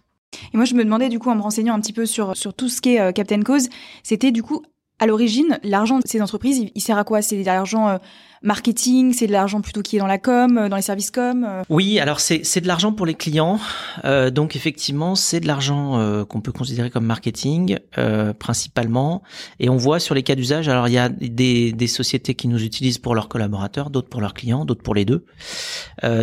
Et 0.54 0.58
moi, 0.58 0.66
je 0.66 0.74
me 0.74 0.84
demandais 0.84 1.10
du 1.10 1.20
coup, 1.20 1.30
en 1.30 1.36
me 1.36 1.42
renseignant 1.42 1.76
un 1.76 1.80
petit 1.80 1.94
peu 1.94 2.06
sur 2.06 2.34
tout 2.56 2.70
ce 2.70 2.82
qui 2.82 2.96
est 2.96 3.14
Captain 3.14 3.42
Cause, 3.42 3.70
c'était 4.04 4.32
du 4.32 4.44
coup 4.44 4.64
à 5.00 5.06
l'origine, 5.06 5.60
l'argent 5.64 6.00
de 6.00 6.08
ces 6.08 6.22
entreprises, 6.22 6.66
il, 6.74 6.82
sert 6.82 6.98
à 6.98 7.04
quoi? 7.04 7.22
C'est 7.22 7.38
de 7.38 7.46
l'argent 7.46 8.00
marketing, 8.44 9.14
c'est 9.14 9.28
de 9.28 9.32
l'argent 9.32 9.62
plutôt 9.62 9.82
qui 9.82 9.96
est 9.96 10.00
dans 10.00 10.08
la 10.08 10.18
com, 10.18 10.58
euh, 10.58 10.70
dans 10.70 10.76
les 10.76 10.82
services 10.82 11.12
com 11.12 11.46
euh. 11.48 11.64
Oui, 11.70 12.00
alors 12.00 12.20
c'est 12.20 12.62
de 12.62 12.68
l'argent 12.68 12.92
pour 12.92 13.06
les 13.06 13.14
clients. 13.14 13.60
Euh, 14.06 14.30
donc 14.30 14.56
effectivement, 14.56 15.16
c'est 15.16 15.40
de 15.40 15.48
l'argent 15.48 16.00
euh, 16.00 16.26
qu'on 16.26 16.42
peut 16.42 16.52
considérer 16.52 16.90
comme 16.90 17.06
marketing 17.06 17.78
euh, 17.98 18.34
principalement. 18.34 19.24
Et 19.60 19.70
on 19.70 19.78
voit 19.78 20.00
sur 20.00 20.16
les 20.16 20.24
cas 20.24 20.36
d'usage, 20.36 20.70
alors 20.70 20.88
il 20.88 20.94
y 20.94 20.98
a 20.98 21.10
des, 21.10 21.72
des 21.72 21.88
sociétés 21.88 22.36
qui 22.36 22.48
nous 22.48 22.64
utilisent 22.64 22.98
pour 22.98 23.16
leurs 23.16 23.30
collaborateurs, 23.30 23.90
d'autres 23.90 24.10
pour 24.10 24.22
leurs 24.22 24.34
clients, 24.34 24.66
d'autres 24.66 24.84
pour 24.84 24.96
les 24.96 25.06
deux. 25.06 25.26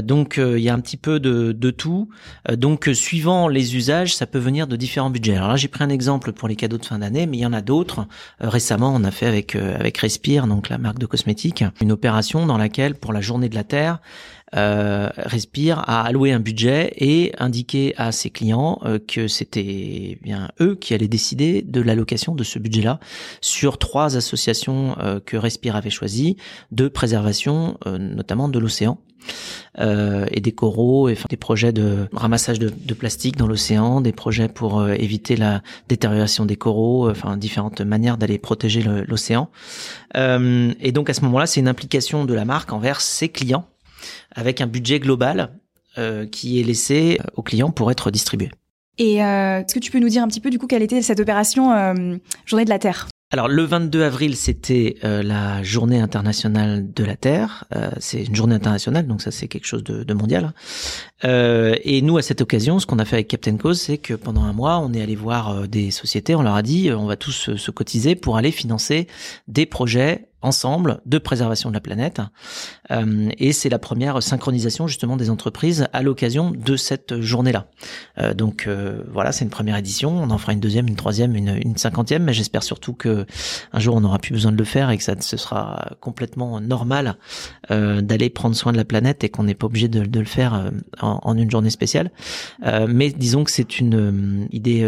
donc 0.02 0.38
il 0.38 0.60
y 0.60 0.68
a 0.68 0.74
un 0.74 0.80
petit 0.80 0.96
peu 0.96 1.20
de, 1.20 1.52
de 1.52 1.70
tout. 1.70 2.08
donc 2.52 2.88
suivant 2.92 3.48
les 3.48 3.76
usages, 3.76 4.14
ça 4.14 4.26
peut 4.26 4.38
venir 4.38 4.66
de 4.66 4.76
différents 4.76 5.10
budgets. 5.10 5.36
Alors 5.36 5.48
là, 5.48 5.56
j'ai 5.56 5.68
pris 5.68 5.84
un 5.84 5.88
exemple 5.88 6.32
pour 6.32 6.48
les 6.48 6.56
cadeaux 6.56 6.78
de 6.78 6.84
fin 6.84 6.98
d'année, 6.98 7.26
mais 7.26 7.38
il 7.38 7.40
y 7.40 7.46
en 7.46 7.52
a 7.52 7.62
d'autres. 7.62 8.06
récemment, 8.40 8.92
on 8.94 9.04
a 9.04 9.10
fait 9.10 9.26
avec 9.26 9.56
avec 9.56 9.98
Respire, 9.98 10.46
donc 10.46 10.68
la 10.68 10.78
marque 10.78 10.98
de 10.98 11.06
cosmétiques, 11.06 11.64
une 11.80 11.92
dans 12.46 12.58
laquelle, 12.58 12.94
pour 12.94 13.12
la 13.12 13.20
journée 13.20 13.48
de 13.48 13.54
la 13.54 13.64
Terre, 13.64 13.98
euh, 14.56 15.08
Respire 15.16 15.80
a 15.86 16.02
alloué 16.02 16.32
un 16.32 16.40
budget 16.40 16.92
et 16.96 17.32
indiqué 17.38 17.94
à 17.96 18.12
ses 18.12 18.30
clients 18.30 18.80
euh, 18.84 18.98
que 18.98 19.28
c'était 19.28 20.18
bien 20.22 20.50
eux 20.60 20.76
qui 20.76 20.94
allaient 20.94 21.08
décider 21.08 21.62
de 21.62 21.80
l'allocation 21.80 22.34
de 22.34 22.44
ce 22.44 22.58
budget-là 22.58 23.00
sur 23.40 23.78
trois 23.78 24.16
associations 24.16 24.96
euh, 25.00 25.20
que 25.24 25.36
Respire 25.36 25.76
avait 25.76 25.90
choisies 25.90 26.36
de 26.72 26.88
préservation, 26.88 27.78
notamment 27.86 28.48
de 28.48 28.58
l'océan. 28.58 28.98
et 29.78 30.40
des 30.40 30.52
coraux, 30.52 31.08
et 31.08 31.16
des 31.30 31.36
projets 31.36 31.72
de 31.72 32.08
ramassage 32.12 32.58
de, 32.58 32.70
de 32.70 32.94
plastique 32.94 33.36
dans 33.36 33.46
l'océan, 33.46 34.00
des 34.00 34.12
projets 34.12 34.48
pour 34.48 34.86
éviter 34.88 35.36
la 35.36 35.62
détérioration 35.88 36.44
des 36.44 36.56
coraux, 36.56 37.10
enfin 37.10 37.36
différentes 37.36 37.80
manières 37.80 38.18
d'aller 38.18 38.38
protéger 38.38 38.82
l'océan. 39.06 39.48
et 40.14 40.92
donc 40.92 41.10
à 41.10 41.14
ce 41.14 41.22
moment-là, 41.22 41.46
c'est 41.46 41.60
une 41.60 41.68
implication 41.68 42.24
de 42.24 42.34
la 42.34 42.44
marque 42.44 42.72
envers 42.72 43.00
ses 43.00 43.28
clients 43.28 43.66
avec 44.34 44.60
un 44.60 44.66
budget 44.66 45.00
global 45.00 45.50
euh, 45.96 46.26
qui 46.26 46.58
est 46.58 46.64
laissé 46.64 47.18
euh, 47.20 47.30
aux 47.36 47.42
clients 47.42 47.70
pour 47.70 47.88
être 47.92 48.10
distribué. 48.10 48.50
Et 48.98 49.22
euh, 49.22 49.60
est-ce 49.60 49.72
que 49.72 49.78
tu 49.78 49.92
peux 49.92 50.00
nous 50.00 50.08
dire 50.08 50.24
un 50.24 50.26
petit 50.26 50.40
peu 50.40 50.50
du 50.50 50.58
coup 50.58 50.66
quelle 50.66 50.82
était 50.82 51.02
cette 51.02 51.20
opération 51.20 51.70
Journée 52.46 52.64
de 52.64 52.70
la 52.70 52.80
Terre? 52.80 53.06
Alors 53.30 53.46
le 53.46 53.62
22 53.62 54.02
avril, 54.02 54.34
c'était 54.34 54.96
la 55.02 55.62
journée 55.62 56.00
internationale 56.00 56.92
de 56.92 57.04
la 57.04 57.14
Terre. 57.14 57.64
c'est 57.98 58.24
une 58.24 58.34
journée 58.34 58.56
internationale, 58.56 59.06
donc 59.06 59.22
ça 59.22 59.30
c'est 59.30 59.46
quelque 59.46 59.66
chose 59.66 59.84
de, 59.84 60.02
de 60.02 60.14
mondial. 60.14 60.52
et 61.22 62.02
nous, 62.02 62.16
à 62.16 62.22
cette 62.22 62.40
occasion, 62.40 62.78
ce 62.80 62.86
qu'on 62.86 62.98
a 62.98 63.04
fait 63.04 63.16
avec 63.16 63.28
Captain 63.28 63.56
Cause, 63.56 63.80
c'est 63.80 63.98
que 63.98 64.14
pendant 64.14 64.42
un 64.42 64.52
mois, 64.52 64.78
on 64.78 64.92
est 64.92 65.02
allé 65.02 65.16
voir 65.16 65.66
des 65.68 65.90
sociétés, 65.90 66.36
on 66.36 66.42
leur 66.42 66.54
a 66.54 66.62
dit, 66.62 66.92
on 66.92 67.06
va 67.06 67.16
tous 67.16 67.56
se 67.56 67.70
cotiser 67.72 68.14
pour 68.14 68.36
aller 68.36 68.52
financer 68.52 69.08
des 69.48 69.66
projets 69.66 70.28
ensemble 70.44 71.00
de 71.06 71.18
préservation 71.18 71.70
de 71.70 71.74
la 71.74 71.80
planète. 71.80 72.20
Euh, 72.90 73.30
et 73.38 73.52
c'est 73.52 73.70
la 73.70 73.78
première 73.78 74.22
synchronisation 74.22 74.86
justement 74.86 75.16
des 75.16 75.30
entreprises 75.30 75.88
à 75.92 76.02
l'occasion 76.02 76.50
de 76.50 76.76
cette 76.76 77.20
journée-là. 77.20 77.66
Euh, 78.18 78.34
donc 78.34 78.66
euh, 78.66 79.02
voilà, 79.10 79.32
c'est 79.32 79.44
une 79.44 79.50
première 79.50 79.76
édition. 79.76 80.10
On 80.10 80.30
en 80.30 80.38
fera 80.38 80.52
une 80.52 80.60
deuxième, 80.60 80.86
une 80.86 80.96
troisième, 80.96 81.34
une, 81.34 81.58
une 81.64 81.76
cinquantième, 81.76 82.24
mais 82.24 82.34
j'espère 82.34 82.62
surtout 82.62 82.92
que 82.92 83.26
un 83.72 83.80
jour 83.80 83.96
on 83.96 84.02
n'aura 84.02 84.18
plus 84.18 84.34
besoin 84.34 84.52
de 84.52 84.58
le 84.58 84.64
faire 84.64 84.90
et 84.90 84.98
que 84.98 85.02
ça 85.02 85.14
ce 85.18 85.36
sera 85.36 85.92
complètement 86.00 86.60
normal 86.60 87.16
d'aller 87.70 88.28
prendre 88.30 88.54
soin 88.54 88.72
de 88.72 88.76
la 88.76 88.84
planète 88.84 89.24
et 89.24 89.28
qu'on 89.28 89.44
n'est 89.44 89.54
pas 89.54 89.66
obligé 89.66 89.88
de, 89.88 90.04
de, 90.04 90.18
le 90.18 90.26
faire 90.26 90.70
en, 91.00 91.20
en, 91.22 91.36
une 91.36 91.50
journée 91.50 91.70
spéciale. 91.70 92.10
mais 92.88 93.10
disons 93.10 93.44
que 93.44 93.50
c'est 93.50 93.78
une 93.78 94.46
idée 94.50 94.84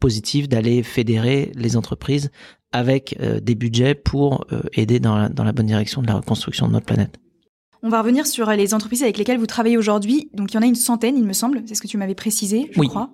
positive 0.00 0.48
d'aller 0.48 0.82
fédérer 0.82 1.52
les 1.54 1.76
entreprises 1.76 2.30
avec 2.72 3.16
euh, 3.20 3.40
des 3.40 3.54
budgets 3.54 3.94
pour 3.94 4.46
euh, 4.52 4.62
aider 4.74 5.00
dans 5.00 5.16
la, 5.16 5.28
dans 5.28 5.44
la 5.44 5.52
bonne 5.52 5.66
direction 5.66 6.02
de 6.02 6.06
la 6.06 6.14
reconstruction 6.14 6.68
de 6.68 6.72
notre 6.72 6.86
planète. 6.86 7.18
On 7.82 7.88
va 7.88 8.00
revenir 8.00 8.26
sur 8.26 8.50
les 8.50 8.74
entreprises 8.74 9.02
avec 9.02 9.18
lesquelles 9.18 9.38
vous 9.38 9.46
travaillez 9.46 9.76
aujourd'hui. 9.76 10.30
Donc, 10.34 10.52
il 10.52 10.54
y 10.56 10.58
en 10.58 10.62
a 10.62 10.66
une 10.66 10.74
centaine, 10.74 11.16
il 11.16 11.24
me 11.24 11.32
semble. 11.32 11.62
C'est 11.66 11.76
ce 11.76 11.82
que 11.82 11.86
tu 11.86 11.96
m'avais 11.96 12.16
précisé, 12.16 12.70
je 12.72 12.80
crois. 12.82 13.10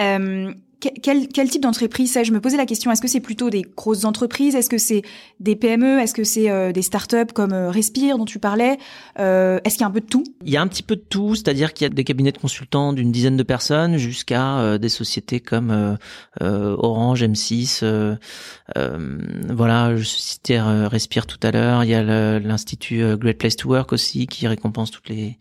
Euh, 0.00 0.52
quel, 0.80 1.28
type 1.28 1.62
d'entreprise 1.62 2.12
c'est 2.12 2.24
Je 2.24 2.32
me 2.32 2.40
posais 2.40 2.56
la 2.56 2.66
question, 2.66 2.90
est-ce 2.90 3.02
que 3.02 3.08
c'est 3.08 3.20
plutôt 3.20 3.50
des 3.50 3.62
grosses 3.76 4.04
entreprises? 4.04 4.54
Est-ce 4.54 4.70
que 4.70 4.78
c'est 4.78 5.02
des 5.38 5.56
PME 5.56 6.00
Est-ce 6.00 6.14
que 6.14 6.24
c'est 6.24 6.50
euh, 6.50 6.72
des 6.72 6.82
startups 6.82 7.32
comme 7.34 7.52
euh, 7.52 7.70
Respire 7.70 8.18
dont 8.18 8.24
tu 8.24 8.38
parlais? 8.38 8.78
Euh, 9.18 9.60
Est-ce 9.64 9.74
qu'il 9.74 9.82
y 9.82 9.84
a 9.84 9.88
un 9.88 9.92
peu 9.92 10.00
de 10.00 10.06
tout? 10.06 10.24
Il 10.44 10.50
y 10.50 10.56
a 10.56 10.62
un 10.62 10.66
petit 10.66 10.82
peu 10.82 10.96
de 10.96 11.04
tout, 11.08 11.34
c'est-à-dire 11.34 11.74
qu'il 11.74 11.84
y 11.84 11.90
a 11.90 11.94
des 11.94 12.04
cabinets 12.04 12.32
de 12.32 12.38
consultants 12.38 12.92
d'une 12.92 13.12
dizaine 13.12 13.36
de 13.36 13.42
personnes 13.42 13.96
jusqu'à 13.98 14.78
des 14.78 14.88
sociétés 14.88 15.40
comme 15.40 15.98
Orange, 16.40 17.22
M6. 17.22 17.84
voilà, 19.50 19.96
je 19.96 20.04
citais 20.04 20.60
Respire 20.60 21.26
tout 21.26 21.38
à 21.42 21.50
l'heure. 21.50 21.84
Il 21.84 21.90
y 21.90 21.94
a 21.94 22.38
l'Institut 22.38 23.16
Great 23.16 23.38
Place 23.38 23.56
to 23.56 23.68
Work 23.68 23.92
aussi 23.92 24.26
qui 24.26 24.46
récompense 24.46 24.90
toutes 24.90 25.08
les 25.08 25.38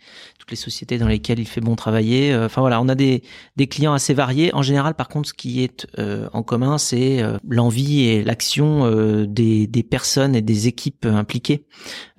les 0.49 0.55
sociétés 0.55 0.97
dans 0.97 1.07
lesquelles 1.07 1.37
il 1.37 1.47
fait 1.47 1.61
bon 1.61 1.75
travailler. 1.75 2.35
Enfin 2.35 2.61
voilà, 2.61 2.81
on 2.81 2.89
a 2.89 2.95
des 2.95 3.21
clients 3.69 3.93
assez 3.93 4.15
variés. 4.15 4.51
En 4.55 4.63
général, 4.63 4.95
par 4.95 5.07
contre, 5.07 5.28
ce 5.29 5.33
qui 5.33 5.63
est 5.63 5.87
euh, 5.97 6.27
en 6.33 6.43
commun, 6.43 6.77
c'est 6.77 7.21
euh, 7.21 7.37
l'envie 7.47 8.01
et 8.01 8.23
l'action 8.23 8.89
des, 9.25 9.67
des 9.67 9.83
personnes 9.83 10.35
et 10.35 10.41
des 10.41 10.67
équipes 10.67 11.05
impliquées. 11.05 11.65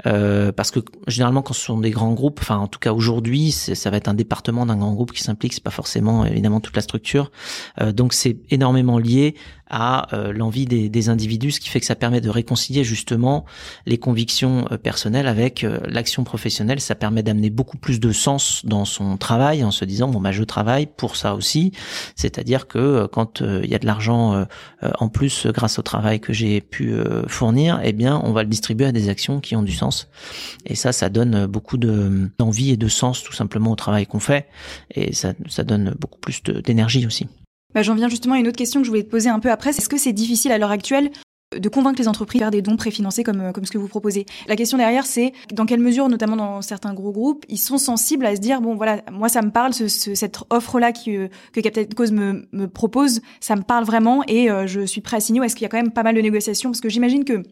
parce 0.04 0.70
que 0.70 0.80
généralement, 1.06 1.42
quand 1.42 1.54
ce 1.54 1.62
sont 1.62 1.78
des 1.78 1.90
grands 1.90 2.12
groupes, 2.12 2.40
enfin 2.40 2.58
en 2.58 2.66
tout 2.66 2.78
cas 2.78 2.92
aujourd'hui, 2.92 3.52
ça 3.52 3.90
va 3.90 3.96
être 3.96 4.08
un 4.08 4.14
département 4.14 4.66
d'un 4.66 4.76
grand 4.76 4.92
groupe 4.92 5.12
qui 5.12 5.22
s'implique. 5.22 5.52
C'est 5.52 5.62
pas 5.62 5.70
forcément 5.70 6.24
évidemment 6.24 6.60
toute 6.60 6.76
la 6.76 6.82
structure. 6.82 7.30
donc 7.92 8.12
c'est 8.12 8.38
énormément 8.50 8.98
lié 8.98 9.34
à 9.70 10.14
euh, 10.14 10.32
l'envie 10.32 10.66
des, 10.66 11.08
individus, 11.08 11.52
ce 11.52 11.60
qui 11.60 11.68
fait 11.68 11.80
que 11.80 11.86
ça 11.86 11.94
permet 11.94 12.20
de 12.20 12.28
réconcilier 12.28 12.84
justement 12.84 13.46
les 13.86 13.96
convictions 13.96 14.66
euh, 14.70 14.76
personnelles 14.76 15.26
avec 15.26 15.64
euh, 15.64 15.78
l'action 15.88 16.24
professionnelle. 16.24 16.80
Ça 16.80 16.94
permet 16.94 17.22
d'amener 17.22 17.48
beaucoup 17.48 17.78
plus 17.78 18.00
de 18.00 18.12
sens 18.12 18.66
dans 18.66 18.84
son 18.84 19.16
travail 19.16 19.64
en 19.64 19.70
se 19.70 19.84
disant 19.84 20.08
bon 20.08 20.20
bah 20.20 20.32
je 20.32 20.42
travaille 20.42 20.86
pour 20.86 21.16
ça 21.16 21.34
aussi. 21.34 21.72
C'est-à-dire 22.16 22.66
que 22.66 23.06
quand 23.06 23.40
il 23.40 23.70
y 23.70 23.74
a 23.74 23.78
de 23.78 23.86
l'argent 23.86 24.46
en 24.82 25.08
plus 25.08 25.46
grâce 25.46 25.78
au 25.78 25.82
travail 25.82 26.20
que 26.20 26.32
j'ai 26.32 26.60
pu 26.60 26.94
fournir, 27.28 27.80
eh 27.82 27.92
bien 27.92 28.20
on 28.24 28.32
va 28.32 28.42
le 28.42 28.48
distribuer 28.48 28.86
à 28.86 28.92
des 28.92 29.08
actions 29.08 29.40
qui 29.40 29.56
ont 29.56 29.62
du 29.62 29.72
sens. 29.72 30.08
Et 30.66 30.74
ça, 30.74 30.92
ça 30.92 31.08
donne 31.08 31.46
beaucoup 31.46 31.76
de 31.76 32.30
d'envie 32.38 32.70
et 32.70 32.76
de 32.76 32.88
sens 32.88 33.22
tout 33.22 33.32
simplement 33.32 33.70
au 33.72 33.76
travail 33.76 34.06
qu'on 34.06 34.20
fait. 34.20 34.46
Et 34.94 35.12
ça, 35.12 35.32
ça 35.48 35.64
donne 35.64 35.94
beaucoup 35.98 36.18
plus 36.18 36.42
d'énergie 36.42 37.06
aussi. 37.06 37.28
Bah, 37.74 37.82
J'en 37.82 37.94
viens 37.94 38.08
justement 38.08 38.34
à 38.34 38.38
une 38.38 38.48
autre 38.48 38.56
question 38.56 38.80
que 38.80 38.84
je 38.84 38.90
voulais 38.90 39.02
te 39.02 39.10
poser 39.10 39.28
un 39.28 39.40
peu 39.40 39.50
après. 39.50 39.70
Est-ce 39.70 39.88
que 39.88 39.96
c'est 39.96 40.12
difficile 40.12 40.52
à 40.52 40.58
l'heure 40.58 40.70
actuelle 40.70 41.10
de 41.56 41.68
convaincre 41.68 42.00
les 42.00 42.06
entreprises 42.06 42.38
de 42.38 42.44
faire 42.44 42.50
des 42.52 42.62
dons 42.62 42.76
préfinancés 42.76 43.24
comme, 43.24 43.52
comme 43.52 43.64
ce 43.64 43.72
que 43.72 43.78
vous 43.78 43.88
proposez? 43.88 44.26
La 44.46 44.56
question 44.56 44.78
derrière, 44.78 45.06
c'est 45.06 45.32
dans 45.52 45.66
quelle 45.66 45.80
mesure, 45.80 46.08
notamment 46.08 46.36
dans 46.36 46.62
certains 46.62 46.94
gros 46.94 47.12
groupes, 47.12 47.44
ils 47.48 47.58
sont 47.58 47.78
sensibles 47.78 48.24
à 48.26 48.36
se 48.36 48.40
dire, 48.40 48.60
bon 48.60 48.76
voilà, 48.76 49.02
moi 49.10 49.28
ça 49.28 49.42
me 49.42 49.50
parle, 49.50 49.74
ce, 49.74 49.88
cette 49.88 50.38
offre-là 50.50 50.92
que, 50.92 51.28
que 51.52 51.60
Captain 51.60 51.84
Cause 51.84 52.12
me, 52.12 52.66
propose, 52.66 53.20
ça 53.40 53.56
me 53.56 53.62
parle 53.62 53.84
vraiment 53.84 54.22
et 54.28 54.50
euh, 54.50 54.66
je 54.66 54.82
suis 54.82 55.00
prêt 55.00 55.16
à 55.16 55.20
signer 55.20 55.42
est-ce 55.44 55.56
qu'il 55.56 55.62
y 55.62 55.66
a 55.66 55.68
quand 55.68 55.78
même 55.78 55.92
pas 55.92 56.02
mal 56.02 56.14
de 56.14 56.20
négociations? 56.20 56.70
Parce 56.70 56.80
que 56.80 56.88
j'imagine 56.88 57.24
que 57.24 57.42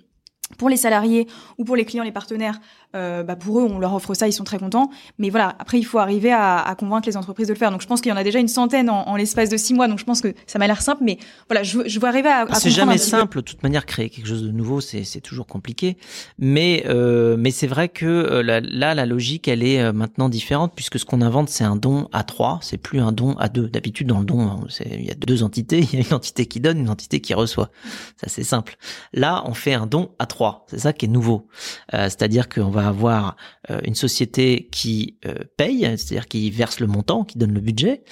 pour 0.57 0.69
les 0.69 0.77
salariés 0.77 1.27
ou 1.59 1.65
pour 1.65 1.77
les 1.77 1.85
clients, 1.85 2.05
les 2.05 2.13
partenaires, 2.13 2.61
euh, 2.97 3.23
bah 3.23 3.37
pour 3.37 3.61
eux, 3.61 3.63
on 3.63 3.79
leur 3.79 3.95
offre 3.95 4.15
ça, 4.15 4.27
ils 4.27 4.33
sont 4.33 4.45
très 4.45 4.59
contents. 4.59 4.91
Mais 5.19 5.31
voilà, 5.31 5.55
après, 5.59 5.79
il 5.79 5.85
faut 5.85 5.99
arriver 5.99 6.33
à, 6.33 6.59
à 6.59 6.75
convaincre 6.75 7.09
les 7.09 7.17
entreprises 7.17 7.49
de 7.49 7.53
le 7.53 7.59
faire. 7.59 7.71
Donc, 7.71 7.83
je 7.83 7.87
pense 7.87 8.01
qu'il 8.01 8.11
y 8.11 8.13
en 8.13 8.17
a 8.17 8.25
déjà 8.25 8.39
une 8.39 8.49
centaine 8.49 8.91
en, 8.91 9.09
en 9.09 9.17
l'espace 9.17 9.49
de 9.49 9.57
six 9.57 9.75
mois. 9.75 9.89
Donc, 9.89 9.99
je 9.99 10.05
pense 10.05 10.21
que 10.21 10.35
ça 10.47 10.59
m'a 10.59 10.67
l'air 10.67 10.83
simple. 10.83 11.03
Mais 11.05 11.19
voilà, 11.49 11.63
je, 11.63 11.81
je 11.87 12.01
veux 12.01 12.07
arriver 12.07 12.29
à. 12.29 12.43
à 12.43 12.55
c'est 12.55 12.71
jamais 12.71 12.99
simple. 12.99 13.39
De 13.39 13.43
toute 13.43 13.63
manière, 13.63 13.87
créer 13.87 14.11
quelque 14.11 14.27
chose 14.27 14.43
de 14.43 14.51
nouveau, 14.51 14.81
c'est, 14.81 15.05
toujours 15.21 15.47
compliqué. 15.47 15.97
Mais 16.39 16.85
euh, 16.87 17.37
mais 17.39 17.51
c'est 17.51 17.67
vrai 17.67 17.89
que 17.89 18.07
euh, 18.07 18.43
là, 18.43 18.95
la 18.95 19.07
logique, 19.07 19.49
elle 19.49 19.63
est 19.63 19.93
maintenant 19.93 20.29
différente 20.29 20.73
puisque 20.75 20.99
ce 20.99 21.05
qu'on 21.05 21.21
invente, 21.21 21.49
c'est 21.49 21.65
un 21.65 21.77
don 21.77 22.09
à 22.13 22.23
trois. 22.23 22.59
C'est 22.63 22.79
plus 22.79 23.01
un 23.01 23.13
don 23.13 23.37
à 23.39 23.49
deux. 23.49 23.69
D'habitude, 23.69 24.07
dans 24.07 24.21
le 24.21 24.25
don, 24.25 24.67
il 24.87 25.05
y 25.05 25.11
a 25.11 25.15
deux 25.15 25.43
entités. 25.43 25.81
Il 25.93 25.99
y 25.99 26.03
a 26.03 26.07
une 26.07 26.15
entité 26.15 26.47
qui 26.47 26.61
donne, 26.61 26.79
une 26.79 26.91
entité 26.91 27.21
qui 27.21 27.35
reçoit. 27.35 27.71
Ça, 28.17 28.29
c'est 28.29 28.45
simple. 28.45 28.77
Là, 29.13 29.43
on 29.47 29.55
fait 29.55 29.75
un 29.75 29.87
don 29.87 30.11
à 30.19 30.27
trois. 30.27 30.67
C'est 30.69 30.81
ça 30.81 30.93
qui 30.93 31.07
est 31.07 31.09
nouveau. 31.09 31.47
Euh, 31.95 32.05
c'est-à-dire 32.05 32.49
qu'on 32.49 32.71
va 32.71 32.78
avoir 32.87 33.37
euh, 33.71 33.81
une 33.85 33.95
société 33.95 34.69
qui 34.71 35.19
euh, 35.27 35.35
paye, 35.57 35.83
c'est-à-dire 35.83 36.29
qui 36.29 36.51
verse 36.51 36.81
le 36.81 36.87
montant, 36.87 37.25
qui 37.25 37.39
donne 37.39 37.53
le 37.53 37.61
budget. 37.61 38.03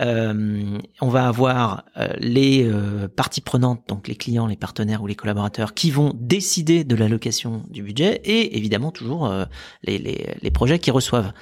Euh, 0.00 0.78
on 1.00 1.08
va 1.08 1.26
avoir 1.26 1.84
les 2.18 2.70
parties 3.16 3.40
prenantes, 3.40 3.82
donc 3.88 4.06
les 4.06 4.14
clients, 4.14 4.46
les 4.46 4.56
partenaires 4.56 5.02
ou 5.02 5.08
les 5.08 5.16
collaborateurs, 5.16 5.74
qui 5.74 5.90
vont 5.90 6.12
décider 6.14 6.84
de 6.84 6.94
l'allocation 6.94 7.64
du 7.68 7.82
budget 7.82 8.20
et 8.24 8.56
évidemment 8.56 8.92
toujours 8.92 9.32
les, 9.82 9.98
les, 9.98 10.36
les, 10.40 10.50
projets 10.52 10.78
qui 10.78 10.92
reçoivent. 10.92 11.32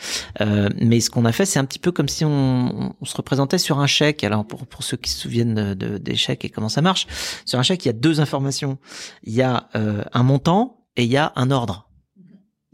mais 0.40 1.00
ce 1.00 1.10
qu'on 1.10 1.26
a 1.26 1.32
fait, 1.32 1.44
c'est 1.44 1.58
un 1.58 1.66
petit 1.66 1.78
peu 1.78 1.92
comme 1.92 2.08
si 2.08 2.24
on, 2.24 2.94
on, 2.98 3.04
se 3.04 3.14
représentait 3.14 3.58
sur 3.58 3.78
un 3.78 3.86
chèque. 3.86 4.24
Alors 4.24 4.46
pour, 4.46 4.66
pour 4.66 4.82
ceux 4.82 4.96
qui 4.96 5.10
se 5.10 5.20
souviennent 5.20 5.74
de, 5.74 5.98
des 5.98 6.16
chèques 6.16 6.46
et 6.46 6.48
comment 6.48 6.70
ça 6.70 6.80
marche, 6.80 7.06
sur 7.44 7.58
un 7.58 7.62
chèque, 7.62 7.84
il 7.84 7.88
y 7.88 7.90
a 7.90 7.94
deux 7.94 8.20
informations. 8.20 8.78
Il 9.22 9.34
y 9.34 9.42
a 9.42 9.68
un 9.74 10.22
montant 10.22 10.86
et 10.96 11.04
il 11.04 11.10
y 11.10 11.18
a 11.18 11.32
un 11.36 11.50
ordre. 11.50 11.85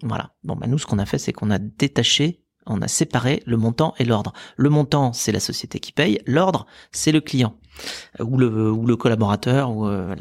Voilà. 0.03 0.33
Bon, 0.45 0.57
bah 0.57 0.67
nous, 0.67 0.79
ce 0.79 0.87
qu'on 0.87 0.99
a 0.99 1.07
fait, 1.07 1.19
c'est 1.19 1.33
qu'on 1.33 1.51
a 1.51 1.59
détaché, 1.59 2.43
on 2.67 2.83
a 2.83 2.89
séparé 2.89 3.43
le 3.47 3.57
montant 3.57 3.95
et 3.99 4.05
l'ordre. 4.05 4.33
Le 4.57 4.71
montant, 4.71 5.13
c'est 5.13 5.33
la 5.33 5.41
société 5.41 5.81
qui 5.81 5.93
paye. 5.93 6.21
L'ordre, 6.27 6.67
c'est 6.91 7.13
le 7.13 7.21
client 7.21 7.55
euh, 8.21 8.25
ou 8.25 8.39
le 8.39 8.71
ou 8.71 8.87
le 8.87 8.97
collaborateur 8.97 9.71
ou 9.71 9.87
euh, 9.87 10.15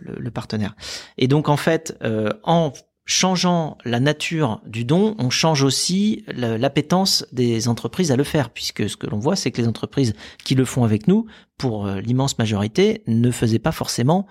le, 0.00 0.14
le, 0.16 0.30
partenaire. 0.30 0.74
Et 1.18 1.28
donc, 1.28 1.48
en 1.48 1.56
fait, 1.56 1.96
euh, 2.02 2.30
en 2.42 2.72
changeant 3.06 3.76
la 3.84 4.00
nature 4.00 4.62
du 4.66 4.84
don, 4.84 5.14
on 5.18 5.28
change 5.28 5.62
aussi 5.62 6.24
l'appétence 6.28 7.26
des 7.32 7.68
entreprises 7.68 8.10
à 8.10 8.16
le 8.16 8.24
faire, 8.24 8.48
puisque 8.48 8.88
ce 8.88 8.96
que 8.96 9.06
l'on 9.06 9.18
voit, 9.18 9.36
c'est 9.36 9.50
que 9.50 9.60
les 9.60 9.68
entreprises 9.68 10.14
qui 10.42 10.54
le 10.54 10.64
font 10.64 10.84
avec 10.84 11.06
nous 11.06 11.26
pour 11.58 11.86
euh, 11.86 12.00
l'immense 12.00 12.38
majorité, 12.38 13.02
ne 13.06 13.30
faisait 13.30 13.58
pas 13.58 13.70
forcément. 13.72 14.26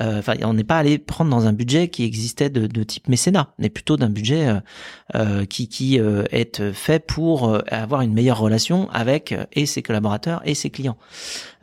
Euh, 0.00 0.20
enfin, 0.20 0.34
on 0.42 0.54
n'est 0.54 0.64
pas 0.64 0.78
allé 0.78 0.98
prendre 0.98 1.30
dans 1.30 1.46
un 1.46 1.52
budget 1.52 1.88
qui 1.88 2.04
existait 2.04 2.50
de, 2.50 2.82
type 2.84 3.08
mécénat, 3.08 3.52
mais 3.58 3.68
plutôt 3.68 3.96
d'un 3.96 4.08
budget 4.08 4.48
euh, 5.14 5.44
qui, 5.44 5.68
qui 5.68 5.96
est 5.96 6.72
fait 6.72 7.04
pour 7.04 7.58
avoir 7.70 8.02
une 8.02 8.14
meilleure 8.14 8.38
relation 8.38 8.88
avec 8.90 9.34
et 9.52 9.66
ses 9.66 9.82
collaborateurs 9.82 10.40
et 10.44 10.54
ses 10.54 10.70
clients. 10.70 10.96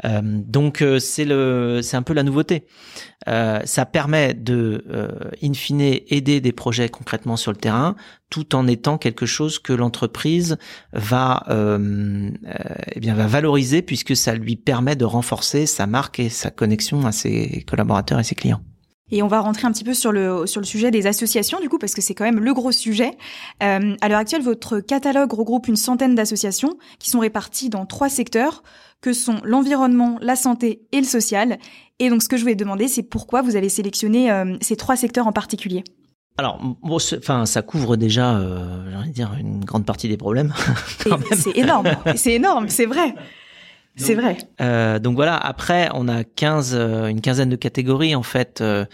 donc 0.03 0.84
c'est 1.00 1.25
le, 1.25 1.79
c'est 1.81 1.98
un 1.98 2.03
peu 2.03 2.13
la 2.13 2.24
nouveauté. 2.24 2.65
ça 3.25 3.86
permet 3.86 4.34
de, 4.34 4.84
in 5.41 5.53
fine, 5.53 5.81
aider 5.81 6.41
des 6.41 6.51
projets 6.51 6.89
concrètement 6.89 7.38
sur 7.38 7.51
le 7.51 7.57
terrain 7.57 7.95
tout 8.29 8.55
en 8.55 8.67
étant 8.67 8.98
quelque 8.98 9.25
chose 9.25 9.60
que 9.60 9.74
l'entreprise 9.74 10.58
va 10.94 11.44
euh, 11.50 12.29
eh 12.94 13.00
bien 13.00 13.13
va 13.13 13.27
valoriser 13.27 13.82
puisque 13.82 14.15
ça 14.15 14.36
lui 14.36 14.55
permet 14.55 14.96
de 14.96 15.05
renforcer 15.05 15.65
sa 15.65 15.88
marque 15.88 16.20
et 16.20 16.29
sa 16.29 16.50
connexion 16.50 17.05
à 17.05 17.12
ses 17.12 17.63
collaborateurs 17.67 18.20
et 18.20 18.24
ses 18.24 18.36
clients. 18.36 18.62
Et 19.12 19.22
on 19.22 19.27
va 19.27 19.39
rentrer 19.39 19.67
un 19.67 19.72
petit 19.72 19.84
peu 19.84 19.94
sur 19.94 20.12
le 20.12 20.48
sur 20.48 20.60
le 20.60 20.65
sujet 20.65 20.89
des 20.89 21.05
associations 21.05 21.60
du 21.60 21.70
coup 21.70 21.77
parce 21.77 21.94
que 21.94 22.01
c'est 22.01 22.15
quand 22.15 22.24
même 22.24 22.39
le 22.39 22.53
gros 22.53 22.72
sujet. 22.72 23.12
Euh, 23.62 23.96
à 24.01 24.10
l'heure 24.10 24.20
actuelle, 24.20 24.41
votre 24.41 24.79
catalogue 24.79 25.32
regroupe 25.32 25.67
une 25.67 25.75
centaine 25.75 26.15
d'associations 26.15 26.74
qui 26.98 27.12
sont 27.12 27.20
réparties 27.20 27.70
dans 27.70 27.86
trois 27.86 28.10
secteurs 28.10 28.63
que 29.01 29.13
sont 29.13 29.39
l'environnement, 29.44 30.17
la 30.22 30.36
santé 30.36 30.82
et 30.91 30.98
le 30.98 31.05
social. 31.05 31.60
Et 32.00 32.10
donc 32.10 32.24
ce 32.24 32.29
que 32.29 32.38
je 32.38 32.41
voulais 32.41 32.55
demander, 32.55 32.88
c'est 32.88 33.03
pourquoi 33.03 33.44
vous 33.44 33.55
avez 33.55 33.70
sélectionné 33.70 34.32
euh, 34.32 34.58
ces 34.62 34.75
trois 34.75 34.96
secteurs 34.96 35.27
en 35.27 35.32
particulier? 35.32 35.84
Alors, 36.38 36.60
bon, 36.84 36.98
enfin, 36.98 37.46
ça 37.46 37.62
couvre 37.62 37.96
déjà, 37.96 38.36
euh, 38.36 38.89
j'ai 38.89 38.98
envie 38.98 39.10
de 39.10 39.13
dire, 39.13 39.32
une 39.39 39.63
grande 39.63 39.86
partie 39.86 40.10
des 40.10 40.18
problèmes. 40.18 40.54
c'est 41.32 41.58
énorme, 41.58 41.88
c'est 42.15 42.34
énorme, 42.34 42.68
c'est 42.68 42.86
vrai. 42.86 43.15
C'est 43.98 44.16
vrai. 44.16 44.38
Euh, 44.60 45.00
donc 45.00 45.16
voilà. 45.16 45.38
Après, 45.38 45.90
on 45.94 46.10
a 46.10 46.25
15, 46.25 46.75
euh, 46.75 47.08
une 47.08 47.22
quinzaine 47.22 47.50
de 47.50 47.56
catégories 47.56 48.14
en 48.14 48.24
fait, 48.24 48.60
euh, 48.60 48.86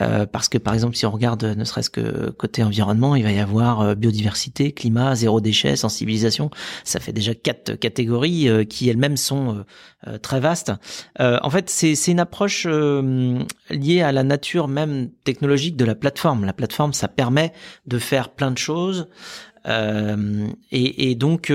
euh, 0.00 0.24
parce 0.24 0.48
que 0.48 0.56
par 0.56 0.72
exemple, 0.72 0.96
si 0.96 1.04
on 1.04 1.10
regarde 1.10 1.44
ne 1.44 1.64
serait-ce 1.64 1.90
que 1.90 2.30
côté 2.30 2.62
environnement, 2.62 3.16
il 3.16 3.22
va 3.22 3.32
y 3.32 3.38
avoir 3.38 3.94
biodiversité, 3.94 4.72
climat, 4.72 5.14
zéro 5.14 5.42
déchet, 5.42 5.76
sensibilisation. 5.76 6.50
Ça 6.84 7.00
fait 7.00 7.12
déjà 7.12 7.34
quatre 7.34 7.74
catégories 7.74 8.66
qui 8.68 8.88
elles-mêmes 8.88 9.18
sont 9.18 9.64
très 10.22 10.40
vastes. 10.40 10.72
en 11.18 11.50
fait, 11.50 11.68
c'est 11.68 11.94
une 12.06 12.20
approche 12.20 12.66
liée 12.66 14.02
à 14.02 14.12
la 14.12 14.22
nature 14.22 14.68
même 14.68 15.10
technologique 15.24 15.76
de 15.76 15.84
la 15.84 15.94
plateforme. 15.94 16.44
La 16.44 16.52
plateforme, 16.52 16.92
ça 16.92 17.08
permet 17.08 17.52
de 17.86 17.98
faire 17.98 18.30
plein 18.30 18.50
de 18.50 18.58
choses, 18.58 19.08
et, 19.66 21.10
et, 21.10 21.14
donc 21.14 21.52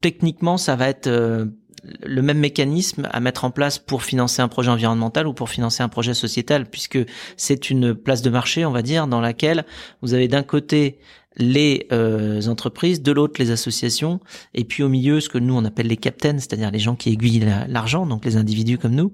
techniquement, 0.00 0.56
ça 0.56 0.76
va 0.76 0.88
être 0.88 1.50
le 1.82 2.22
même 2.22 2.38
mécanisme 2.38 3.08
à 3.12 3.20
mettre 3.20 3.44
en 3.44 3.50
place 3.50 3.78
pour 3.78 4.02
financer 4.02 4.42
un 4.42 4.48
projet 4.48 4.70
environnemental 4.70 5.26
ou 5.26 5.32
pour 5.32 5.48
financer 5.48 5.82
un 5.82 5.88
projet 5.88 6.14
sociétal, 6.14 6.66
puisque 6.66 6.98
c'est 7.36 7.70
une 7.70 7.94
place 7.94 8.22
de 8.22 8.30
marché, 8.30 8.64
on 8.64 8.70
va 8.70 8.82
dire, 8.82 9.06
dans 9.06 9.20
laquelle 9.20 9.64
vous 10.02 10.14
avez 10.14 10.28
d'un 10.28 10.42
côté 10.42 10.98
les 11.36 11.86
euh, 11.92 12.46
entreprises, 12.46 13.02
de 13.02 13.12
l'autre 13.12 13.40
les 13.40 13.50
associations, 13.50 14.20
et 14.54 14.64
puis 14.64 14.82
au 14.82 14.88
milieu 14.88 15.20
ce 15.20 15.28
que 15.28 15.38
nous 15.38 15.54
on 15.54 15.64
appelle 15.64 15.86
les 15.86 15.96
captains, 15.96 16.38
c'est-à-dire 16.38 16.70
les 16.70 16.78
gens 16.78 16.96
qui 16.96 17.10
aiguillent 17.10 17.46
l'argent, 17.68 18.06
donc 18.06 18.24
les 18.24 18.36
individus 18.36 18.78
comme 18.78 18.94
nous. 18.94 19.12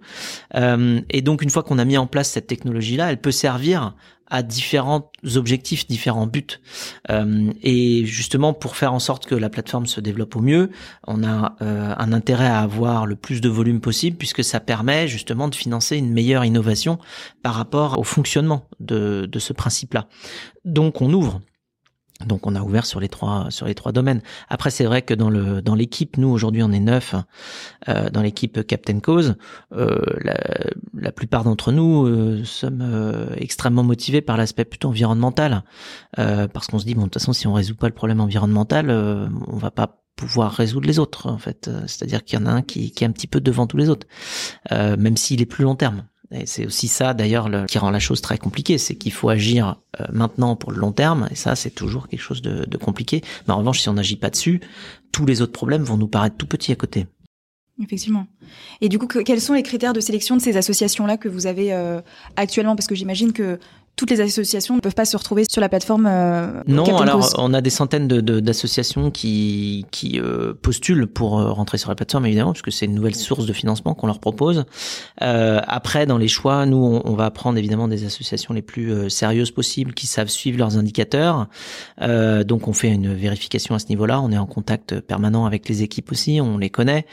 Euh, 0.55 1.01
et 1.11 1.23
donc 1.23 1.43
une 1.43 1.51
fois 1.51 1.63
qu'on 1.63 1.79
a 1.79 1.85
mis 1.85 1.99
en 1.99 2.07
place 2.07 2.31
cette 2.31 2.47
technologie-là, 2.47 3.11
elle 3.11 3.21
peut 3.21 3.33
servir 3.33 3.95
à 4.29 4.43
différents 4.43 5.11
objectifs, 5.37 5.87
différents 5.87 6.27
buts. 6.27 6.61
Euh, 7.11 7.53
et 7.63 8.05
justement, 8.07 8.53
pour 8.53 8.77
faire 8.77 8.93
en 8.93 8.99
sorte 8.99 9.27
que 9.27 9.35
la 9.35 9.49
plateforme 9.49 9.87
se 9.87 10.01
développe 10.01 10.35
au 10.37 10.41
mieux, 10.41 10.71
on 11.07 11.23
a 11.23 11.57
euh, 11.63 11.95
un 11.97 12.13
intérêt 12.13 12.47
à 12.47 12.61
avoir 12.61 13.07
le 13.07 13.17
plus 13.17 13.41
de 13.41 13.49
volume 13.49 13.81
possible, 13.81 14.17
puisque 14.17 14.43
ça 14.43 14.61
permet 14.61 15.07
justement 15.09 15.49
de 15.49 15.55
financer 15.55 15.97
une 15.97 16.13
meilleure 16.13 16.45
innovation 16.45 16.99
par 17.43 17.55
rapport 17.55 17.99
au 17.99 18.05
fonctionnement 18.05 18.69
de, 18.81 19.29
de 19.31 19.39
ce 19.39 19.53
principe-là. 19.53 20.09
Donc 20.65 21.01
on 21.01 21.13
ouvre 21.13 21.41
donc 22.25 22.47
on 22.47 22.55
a 22.55 22.63
ouvert 22.63 22.87
sur 22.87 22.99
les 22.99 23.09
trois 23.09 23.51
sur 23.51 23.67
les 23.67 23.75
trois 23.75 23.93
domaines. 23.93 24.23
Après 24.49 24.71
c'est 24.71 24.85
vrai 24.85 25.03
que 25.03 25.13
dans 25.13 25.29
le 25.29 25.61
dans 25.61 25.75
l'équipe 25.75 26.17
nous 26.17 26.29
aujourd'hui 26.29 26.63
on 26.63 26.73
est 26.73 26.81
neuf 26.81 27.15
euh, 27.89 28.09
dans 28.11 28.23
l'équipe 28.23 28.67
Captain 28.67 29.01
Cause. 29.01 29.35
Euh, 29.73 30.01
la, 30.23 30.37
la, 30.95 31.13
plupart 31.13 31.45
d'entre 31.45 31.73
nous 31.73 32.07
euh, 32.07 32.43
sommes 32.45 32.81
euh, 32.83 33.27
extrêmement 33.37 33.83
motivés 33.83 34.23
par 34.23 34.37
l'aspect 34.37 34.65
plutôt 34.65 34.89
environnemental 34.89 35.65
euh, 36.19 36.49
parce 36.49 36.69
qu'on 36.69 36.79
se 36.79 36.87
dit 36.87 36.95
bon 36.95 37.03
de 37.03 37.07
toute 37.07 37.21
façon 37.21 37.35
si 37.35 37.47
on 37.47 37.53
résout 37.53 37.77
pas 37.77 37.89
le 37.89 37.95
problème 37.95 38.21
environnemental 38.21 38.91
on 38.91 39.57
va 39.57 39.71
pas 39.71 40.03
pouvoir 40.17 40.53
résoudre 40.53 40.87
les 40.87 40.99
autres 40.99 41.31
en 41.31 41.37
fait. 41.37 41.71
C'est-à-dire 41.87 42.25
qu'il 42.25 42.39
y 42.39 42.43
en 42.43 42.47
a 42.47 42.51
un 42.51 42.63
qui, 42.63 42.93
qui 42.93 43.05
est 43.05 43.07
un 43.07 43.13
petit 43.13 43.27
peu 43.27 43.41
devant 43.41 43.67
tous 43.67 43.77
les 43.77 43.91
autres 43.91 44.07
même 44.71 45.19
s'il 45.19 45.43
est 45.43 45.47
plus 45.47 45.65
long 45.65 45.77
terme. 45.77 46.05
C'est 46.45 46.67
aussi 46.67 46.89
ça 46.89 47.15
d'ailleurs 47.15 47.49
qui 47.67 47.79
rend 47.79 47.91
la 47.91 48.01
chose 48.01 48.21
très 48.21 48.39
compliquée, 48.39 48.79
c'est 48.79 48.97
qu'il 48.97 49.13
faut 49.13 49.29
agir 49.29 49.77
euh, 50.01 50.05
maintenant 50.13 50.57
pour 50.57 50.73
le 50.73 50.79
long 50.79 50.93
terme, 50.93 51.29
et 51.31 51.37
ça 51.37 51.55
c'est 51.55 51.71
toujours 51.71 52.09
quelque 52.09 52.21
chose 52.21 52.43
de, 52.43 52.65
de 52.65 52.77
compliqué. 52.77 53.23
Mais 53.47 53.55
en 53.55 53.59
revanche, 53.59 53.81
si 53.81 53.89
on 53.89 53.95
n'agit 53.95 54.17
pas 54.17 54.31
dessus, 54.31 54.61
tous 55.13 55.25
les 55.25 55.41
autres 55.41 55.53
problèmes 55.53 55.83
vont 55.83 55.97
nous 55.97 56.09
paraître 56.09 56.37
tout 56.37 56.47
petits 56.47 56.73
à 56.73 56.77
côté. 56.77 57.07
Effectivement. 57.83 58.27
Et 58.81 58.89
du 58.89 58.99
coup, 58.99 59.07
quels 59.07 59.41
sont 59.41 59.53
les 59.53 59.63
critères 59.63 59.93
de 59.93 60.01
sélection 60.01 60.37
de 60.37 60.41
ces 60.41 60.57
associations-là 60.57 61.19
que 61.19 61.29
vous 61.29 61.47
avez 61.47 61.75
euh, 61.75 62.01
actuellement? 62.37 62.75
Parce 62.75 62.87
que 62.87 62.95
j'imagine 62.95 63.33
que 63.33 63.59
toutes 63.97 64.11
les 64.11 64.21
associations 64.21 64.77
ne 64.77 64.81
peuvent 64.81 64.95
pas 64.95 65.07
se 65.07 65.17
retrouver 65.17 65.45
sur 65.51 65.63
la 65.63 65.71
plateforme. 65.71 66.07
Euh, 66.07 66.63
non, 66.67 66.85
alors 66.99 67.33
on 67.39 67.55
a 67.55 67.63
des 67.63 67.71
centaines 67.71 68.07
d'associations 68.07 69.05
de, 69.05 69.11
qui, 69.11 69.87
qui 69.91 70.21
euh, 70.21 70.53
postulent 70.61 71.07
pour 71.07 71.39
euh, 71.39 71.51
rentrer 71.51 71.79
sur 71.79 71.89
la 71.89 71.95
plateforme 71.95 72.27
évidemment, 72.27 72.53
puisque 72.53 72.71
c'est 72.71 72.85
une 72.85 72.95
nouvelle 72.95 73.15
source 73.15 73.47
de 73.47 73.53
financement 73.55 73.95
qu'on 73.95 74.07
leur 74.07 74.21
propose. 74.21 74.67
Euh, 75.23 75.61
après, 75.67 76.05
dans 76.05 76.19
les 76.19 76.29
choix, 76.29 76.67
nous 76.67 76.77
on, 76.77 77.11
on, 77.11 77.15
va 77.15 77.31
prendre 77.31 77.57
évidemment 77.57 77.89
des 77.89 78.05
associations 78.05 78.53
les 78.53 78.61
plus 78.61 78.93
euh, 78.93 79.09
sérieuses 79.09 79.51
possibles, 79.51 79.95
qui 79.95 80.07
savent 80.07 80.29
suivre 80.29 80.59
leurs 80.59 80.77
indicateurs. 80.77 81.49
donc 82.01 82.69
on 82.69 82.75
fait 82.75 82.89
une 82.89 83.15
vérification 83.15 83.75
à 83.75 83.79
ce 83.79 83.87
niveau-là. 83.89 84.21
On 84.21 84.31
est 84.31 84.39
en 84.39 84.47
contact 84.47 85.01
permanent 85.01 85.47
avec 85.47 85.71
les 85.71 85.83
équipes 85.83 86.13
aussi, 86.13 86.41
on 86.43 86.59
les 86.59 86.69
connaît. 86.69 87.07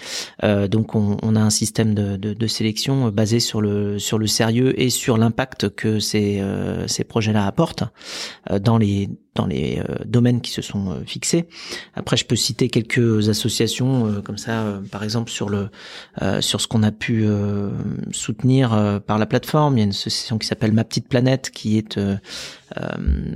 donc 0.44 0.96
on, 0.96 1.18
on, 1.22 1.36
a 1.36 1.40
un 1.40 1.50
système 1.50 1.94
de, 1.94 2.18
de, 2.18 2.34
de, 2.34 2.48
sélection 2.48 3.10
basé 3.10 3.40
sur 3.40 3.62
le 3.62 4.00
sur 4.00 4.18
le 4.18 4.28
sérieux 4.28 4.80
et 4.82 4.90
sur 4.90 5.18
l'impact 5.18 5.70
que 5.70 6.00
c'est 6.00 6.42
euh, 6.73 6.73
ces 6.88 7.04
projets-là 7.04 7.46
apportent 7.46 7.84
euh, 8.52 8.60
dans 8.60 8.78
les 8.78 9.10
dans 9.36 9.46
les 9.46 9.80
euh, 9.80 9.96
domaines 10.06 10.42
qui 10.42 10.52
se 10.52 10.62
sont 10.62 11.02
fixés. 11.06 11.46
Après, 11.96 12.18
je 12.18 12.26
peux 12.26 12.36
citer 12.36 12.70
quelques 12.70 13.30
associations 13.30 14.22
comme 14.24 14.38
ça, 14.38 14.80
par 14.92 15.04
exemple 15.04 15.32
sur 15.32 15.50
le 15.50 15.70
sur 16.40 16.62
ce 16.62 16.68
qu'on 16.68 16.84
a 16.84 16.92
pu 16.92 17.26
soutenir 18.12 19.02
par 19.06 19.18
la 19.18 19.26
plateforme. 19.26 19.78
Il 19.78 19.80
y 19.80 19.84
a 19.84 19.86
une 19.86 19.92
association 19.92 20.38
qui 20.38 20.48
s'appelle 20.48 20.72
Ma 20.72 20.84
Petite 20.84 21.08
Planète 21.08 21.52
qui 21.52 21.78
est 21.78 22.00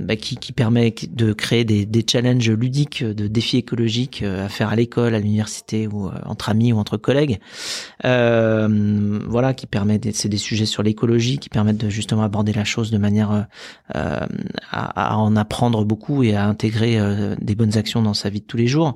bah, 0.00 0.16
qui, 0.16 0.36
qui 0.36 0.52
permet 0.52 0.92
de 1.10 1.32
créer 1.32 1.64
des, 1.64 1.86
des 1.86 2.04
challenges 2.08 2.50
ludiques, 2.50 3.04
de 3.04 3.28
défis 3.28 3.58
écologiques 3.58 4.22
à 4.22 4.48
faire 4.48 4.70
à 4.70 4.76
l'école, 4.76 5.14
à 5.14 5.20
l'université 5.20 5.86
ou 5.86 6.10
entre 6.24 6.48
amis 6.48 6.72
ou 6.72 6.78
entre 6.78 6.96
collègues. 6.96 7.38
voilà, 8.02 9.54
qui 9.54 9.66
permet 9.66 10.00
c'est 10.12 10.28
des 10.28 10.38
sujets 10.38 10.66
sur 10.66 10.82
l'écologie 10.82 11.38
qui 11.38 11.48
permettent 11.48 11.78
de 11.78 11.88
justement 11.88 12.22
aborder 12.22 12.52
la 12.52 12.64
chose 12.64 12.90
de 12.90 12.98
manière 12.98 13.46
euh, 13.94 14.26
à, 14.70 15.16
en 15.16 15.36
apprendre 15.36 15.84
beaucoup 15.88 16.22
et 16.22 16.36
à 16.36 16.46
intégrer 16.46 16.98
euh, 16.98 17.34
des 17.40 17.56
bonnes 17.56 17.76
actions 17.76 18.02
dans 18.02 18.14
sa 18.14 18.30
vie 18.30 18.40
de 18.40 18.46
tous 18.46 18.56
les 18.56 18.68
jours. 18.68 18.94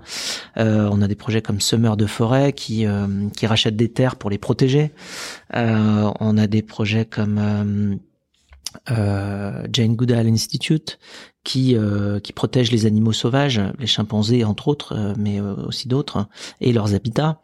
Euh, 0.59 0.88
on 0.92 1.02
a 1.02 1.09
des 1.09 1.16
projets 1.16 1.42
comme 1.42 1.61
Summer 1.61 1.96
de 1.96 2.07
forêt 2.07 2.52
qui 2.52 2.87
qui 3.37 3.46
rachètent 3.46 3.76
des 3.76 3.90
terres 3.90 4.16
pour 4.16 4.31
les 4.31 4.38
protéger. 4.38 4.92
on 5.52 6.38
a 6.38 6.46
des 6.46 6.62
projets 6.62 7.05
comme 7.05 7.98
Jane 8.87 9.96
Goodall 9.96 10.26
Institute 10.28 10.98
qui 11.44 11.76
protège 12.35 12.70
les 12.70 12.87
animaux 12.87 13.12
sauvages, 13.12 13.61
les 13.78 13.87
chimpanzés 13.87 14.44
entre 14.44 14.68
autres, 14.68 15.14
mais 15.18 15.40
aussi 15.40 15.88
d'autres 15.88 16.28
et 16.61 16.72
leurs 16.72 16.94
habitats. 16.94 17.40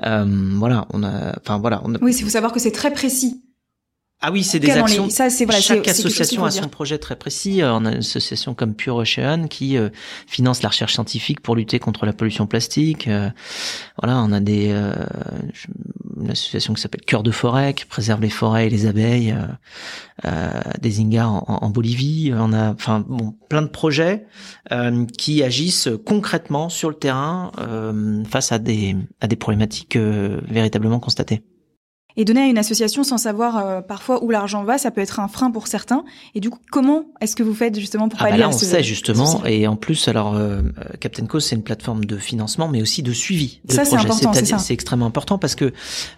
voilà, 0.00 0.86
on 0.92 1.02
a, 1.02 1.36
enfin 1.38 1.58
voilà. 1.58 1.82
Oui, 2.02 2.14
il 2.16 2.24
faut 2.24 2.30
savoir 2.30 2.52
que 2.52 2.60
c'est 2.60 2.72
très 2.72 2.92
précis. 2.92 3.42
Ah 4.24 4.30
oui, 4.30 4.44
c'est 4.44 4.60
des 4.60 4.70
actions. 4.70 5.10
Ça, 5.10 5.30
c'est 5.30 5.44
voilà, 5.44 5.60
Chaque 5.60 5.88
association 5.88 6.44
a 6.44 6.52
son 6.52 6.68
projet 6.68 6.98
très 6.98 7.16
précis. 7.16 7.60
Euh, 7.60 7.74
on 7.74 7.84
a 7.84 7.90
une 7.90 7.98
association 7.98 8.54
comme 8.54 8.76
Pure 8.76 8.94
Ocean 8.94 9.48
qui 9.48 9.76
euh, 9.76 9.88
finance 10.28 10.62
la 10.62 10.68
recherche 10.68 10.94
scientifique 10.94 11.40
pour 11.40 11.56
lutter 11.56 11.80
contre 11.80 12.06
la 12.06 12.12
pollution 12.12 12.46
plastique. 12.46 13.08
Euh, 13.08 13.30
voilà, 14.00 14.18
on 14.22 14.30
a 14.30 14.38
des 14.38 14.68
une 16.20 16.30
association 16.30 16.72
qui 16.72 16.80
s'appelle 16.80 17.00
Cœur 17.00 17.24
de 17.24 17.32
forêt 17.32 17.74
qui 17.74 17.84
préserve 17.84 18.20
les 18.20 18.30
forêts 18.30 18.68
et 18.68 18.70
les 18.70 18.86
abeilles, 18.86 19.34
des 20.80 21.00
Ingas 21.00 21.26
en, 21.26 21.44
en, 21.48 21.70
Bolivie. 21.70 22.32
On 22.32 22.52
a, 22.52 22.70
enfin, 22.70 23.04
bon, 23.06 23.34
plein 23.48 23.62
de 23.62 23.66
projets 23.66 24.26
qui 25.18 25.42
agissent 25.42 25.88
concrètement 26.06 26.68
sur 26.68 26.90
le 26.90 26.94
terrain 26.94 27.50
face 28.30 28.52
à 28.52 28.60
des 28.60 28.94
à 29.20 29.26
des 29.26 29.36
problématiques 29.36 29.96
véritablement 29.96 31.00
constatées. 31.00 31.42
Et 32.16 32.24
donner 32.24 32.42
à 32.42 32.46
une 32.46 32.58
association 32.58 33.04
sans 33.04 33.18
savoir 33.18 33.58
euh, 33.58 33.80
parfois 33.80 34.22
où 34.22 34.30
l'argent 34.30 34.64
va, 34.64 34.78
ça 34.78 34.90
peut 34.90 35.00
être 35.00 35.20
un 35.20 35.28
frein 35.28 35.50
pour 35.50 35.66
certains. 35.66 36.04
Et 36.34 36.40
du 36.40 36.50
coup, 36.50 36.58
comment 36.70 37.04
est-ce 37.20 37.36
que 37.36 37.42
vous 37.42 37.54
faites 37.54 37.78
justement 37.78 38.08
pour 38.08 38.20
ah 38.20 38.24
bah 38.24 38.30
pallier 38.30 38.42
là, 38.42 38.48
on 38.48 38.52
sait 38.52 38.82
justement. 38.82 39.44
Et 39.44 39.66
en 39.66 39.76
plus, 39.76 40.08
alors 40.08 40.34
euh, 40.34 40.62
Captain 41.00 41.26
Cause, 41.26 41.46
c'est 41.46 41.56
une 41.56 41.62
plateforme 41.62 42.04
de 42.04 42.16
financement, 42.16 42.68
mais 42.68 42.82
aussi 42.82 43.02
de 43.02 43.12
suivi 43.12 43.60
de 43.64 43.72
ça, 43.72 43.84
c'est 43.84 43.96
C'est 44.58 44.74
extrêmement 44.74 45.06
important 45.06 45.38
parce 45.38 45.54
que 45.54 45.72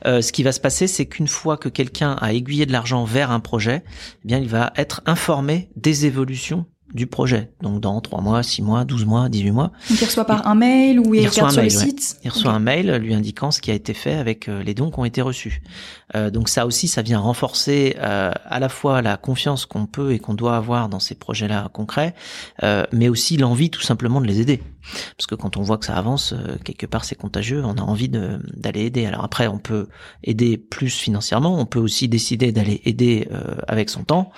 euh, 0.07 0.20
ce 0.20 0.33
qui 0.33 0.42
va 0.42 0.52
se 0.52 0.61
passer, 0.61 0.87
c'est 0.87 1.07
qu'une 1.07 1.28
fois 1.28 1.57
que 1.57 1.68
quelqu'un 1.68 2.16
a 2.20 2.33
aiguillé 2.33 2.66
de 2.66 2.72
l'argent 2.72 3.04
vers 3.04 3.30
un 3.30 3.40
projet, 3.40 3.83
eh 4.24 4.28
bien, 4.28 4.38
il 4.38 4.48
va 4.48 4.72
être 4.76 5.02
informé 5.07 5.68
des 5.76 6.07
évolutions 6.07 6.66
du 6.94 7.07
projet. 7.07 7.50
Donc 7.61 7.80
dans 7.80 8.00
3 8.00 8.20
mois, 8.20 8.42
6 8.42 8.62
mois, 8.62 8.85
12 8.85 9.04
mois, 9.04 9.28
18 9.28 9.50
mois. 9.50 9.72
Donc 9.90 10.00
il 10.00 10.04
reçoit 10.04 10.24
par 10.24 10.46
un 10.46 10.54
mail 10.54 11.00
ou 11.00 11.14
il, 11.14 11.26
un 11.26 11.30
sur 11.30 11.46
mail, 11.46 11.57
le 11.57 11.62
ouais. 11.62 11.68
site 11.70 12.16
Il 12.24 12.30
reçoit 12.30 12.52
un 12.52 12.61
mail 12.61 12.92
lui 12.96 13.14
indiquant 13.14 13.50
ce 13.50 13.61
qui 13.61 13.70
a 13.70 13.74
été 13.74 13.94
fait 13.94 14.14
avec 14.14 14.48
euh, 14.48 14.62
les 14.62 14.74
dons 14.74 14.90
qui 14.90 15.00
ont 15.00 15.04
été 15.04 15.20
reçus. 15.20 15.61
Euh, 16.14 16.30
donc 16.30 16.48
ça 16.48 16.66
aussi, 16.66 16.87
ça 16.87 17.02
vient 17.02 17.18
renforcer 17.18 17.96
euh, 17.98 18.30
à 18.44 18.61
la 18.61 18.68
fois 18.68 19.02
la 19.02 19.16
confiance 19.16 19.66
qu'on 19.66 19.87
peut 19.87 20.12
et 20.12 20.18
qu'on 20.20 20.35
doit 20.35 20.57
avoir 20.57 20.88
dans 20.88 21.00
ces 21.00 21.16
projets-là 21.16 21.68
concrets, 21.72 22.14
euh, 22.62 22.85
mais 22.92 23.09
aussi 23.09 23.37
l'envie 23.37 23.70
tout 23.70 23.83
simplement 23.83 24.20
de 24.20 24.26
les 24.26 24.40
aider. 24.40 24.62
Parce 25.16 25.26
que 25.26 25.35
quand 25.35 25.57
on 25.57 25.62
voit 25.62 25.78
que 25.78 25.87
ça 25.87 25.96
avance, 25.96 26.33
euh, 26.33 26.57
quelque 26.62 26.87
part 26.87 27.04
c'est 27.04 27.14
contagieux, 27.14 27.62
on 27.64 27.74
a 27.74 27.83
envie 27.83 28.09
d'aller 28.09 28.83
aider. 28.83 29.07
Alors 29.07 29.24
après, 29.24 29.46
on 29.46 29.59
peut 29.59 29.88
aider 30.22 30.57
plus 30.57 30.94
financièrement, 30.94 31.59
on 31.59 31.66
peut 31.66 31.78
aussi 31.78 32.09
décider 32.09 32.52
d'aller 32.52 32.80
aider 32.85 33.28
euh, 33.33 33.57
avec 33.66 33.90
son 33.90 34.04
temps 34.04 34.30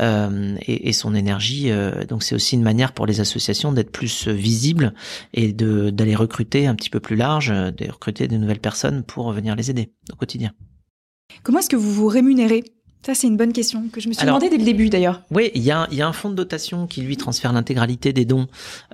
euh, 0.00 0.56
et, 0.62 0.88
et 0.88 0.92
son 0.92 1.14
énergie. 1.14 1.70
Euh, 1.92 2.04
donc 2.04 2.22
c'est 2.22 2.34
aussi 2.34 2.56
une 2.56 2.62
manière 2.62 2.92
pour 2.92 3.06
les 3.06 3.20
associations 3.20 3.72
d'être 3.72 3.90
plus 3.90 4.28
euh, 4.28 4.32
visibles 4.32 4.94
et 5.34 5.52
d'aller 5.52 6.14
recruter 6.14 6.66
un 6.66 6.74
petit 6.74 6.90
peu 6.90 7.00
plus 7.00 7.16
large, 7.16 7.50
euh, 7.50 7.70
de 7.70 7.90
recruter 7.90 8.28
de 8.28 8.36
nouvelles 8.36 8.60
personnes 8.60 9.02
pour 9.02 9.32
venir 9.32 9.56
les 9.56 9.70
aider 9.70 9.92
au 10.12 10.16
quotidien. 10.16 10.52
Comment 11.42 11.60
est-ce 11.60 11.70
que 11.70 11.76
vous 11.76 11.92
vous 11.92 12.08
rémunérez? 12.08 12.64
Ça, 13.04 13.14
c'est 13.14 13.26
une 13.26 13.36
bonne 13.36 13.52
question 13.52 13.88
que 13.92 14.00
je 14.00 14.08
me 14.08 14.12
suis 14.12 14.22
Alors- 14.22 14.38
demandé 14.38 14.48
dès 14.56 14.58
le 14.58 14.64
début 14.64 14.88
d'ailleurs. 14.88 15.22
Oui, 15.32 15.50
il 15.54 15.62
y 15.62 15.72
a, 15.72 15.88
y 15.90 16.02
a 16.02 16.06
un 16.06 16.12
fonds 16.12 16.30
de 16.30 16.36
dotation 16.36 16.86
qui 16.86 17.02
lui 17.02 17.16
transfère 17.16 17.52
l'intégralité 17.52 18.12
des 18.12 18.24
dons 18.24 18.46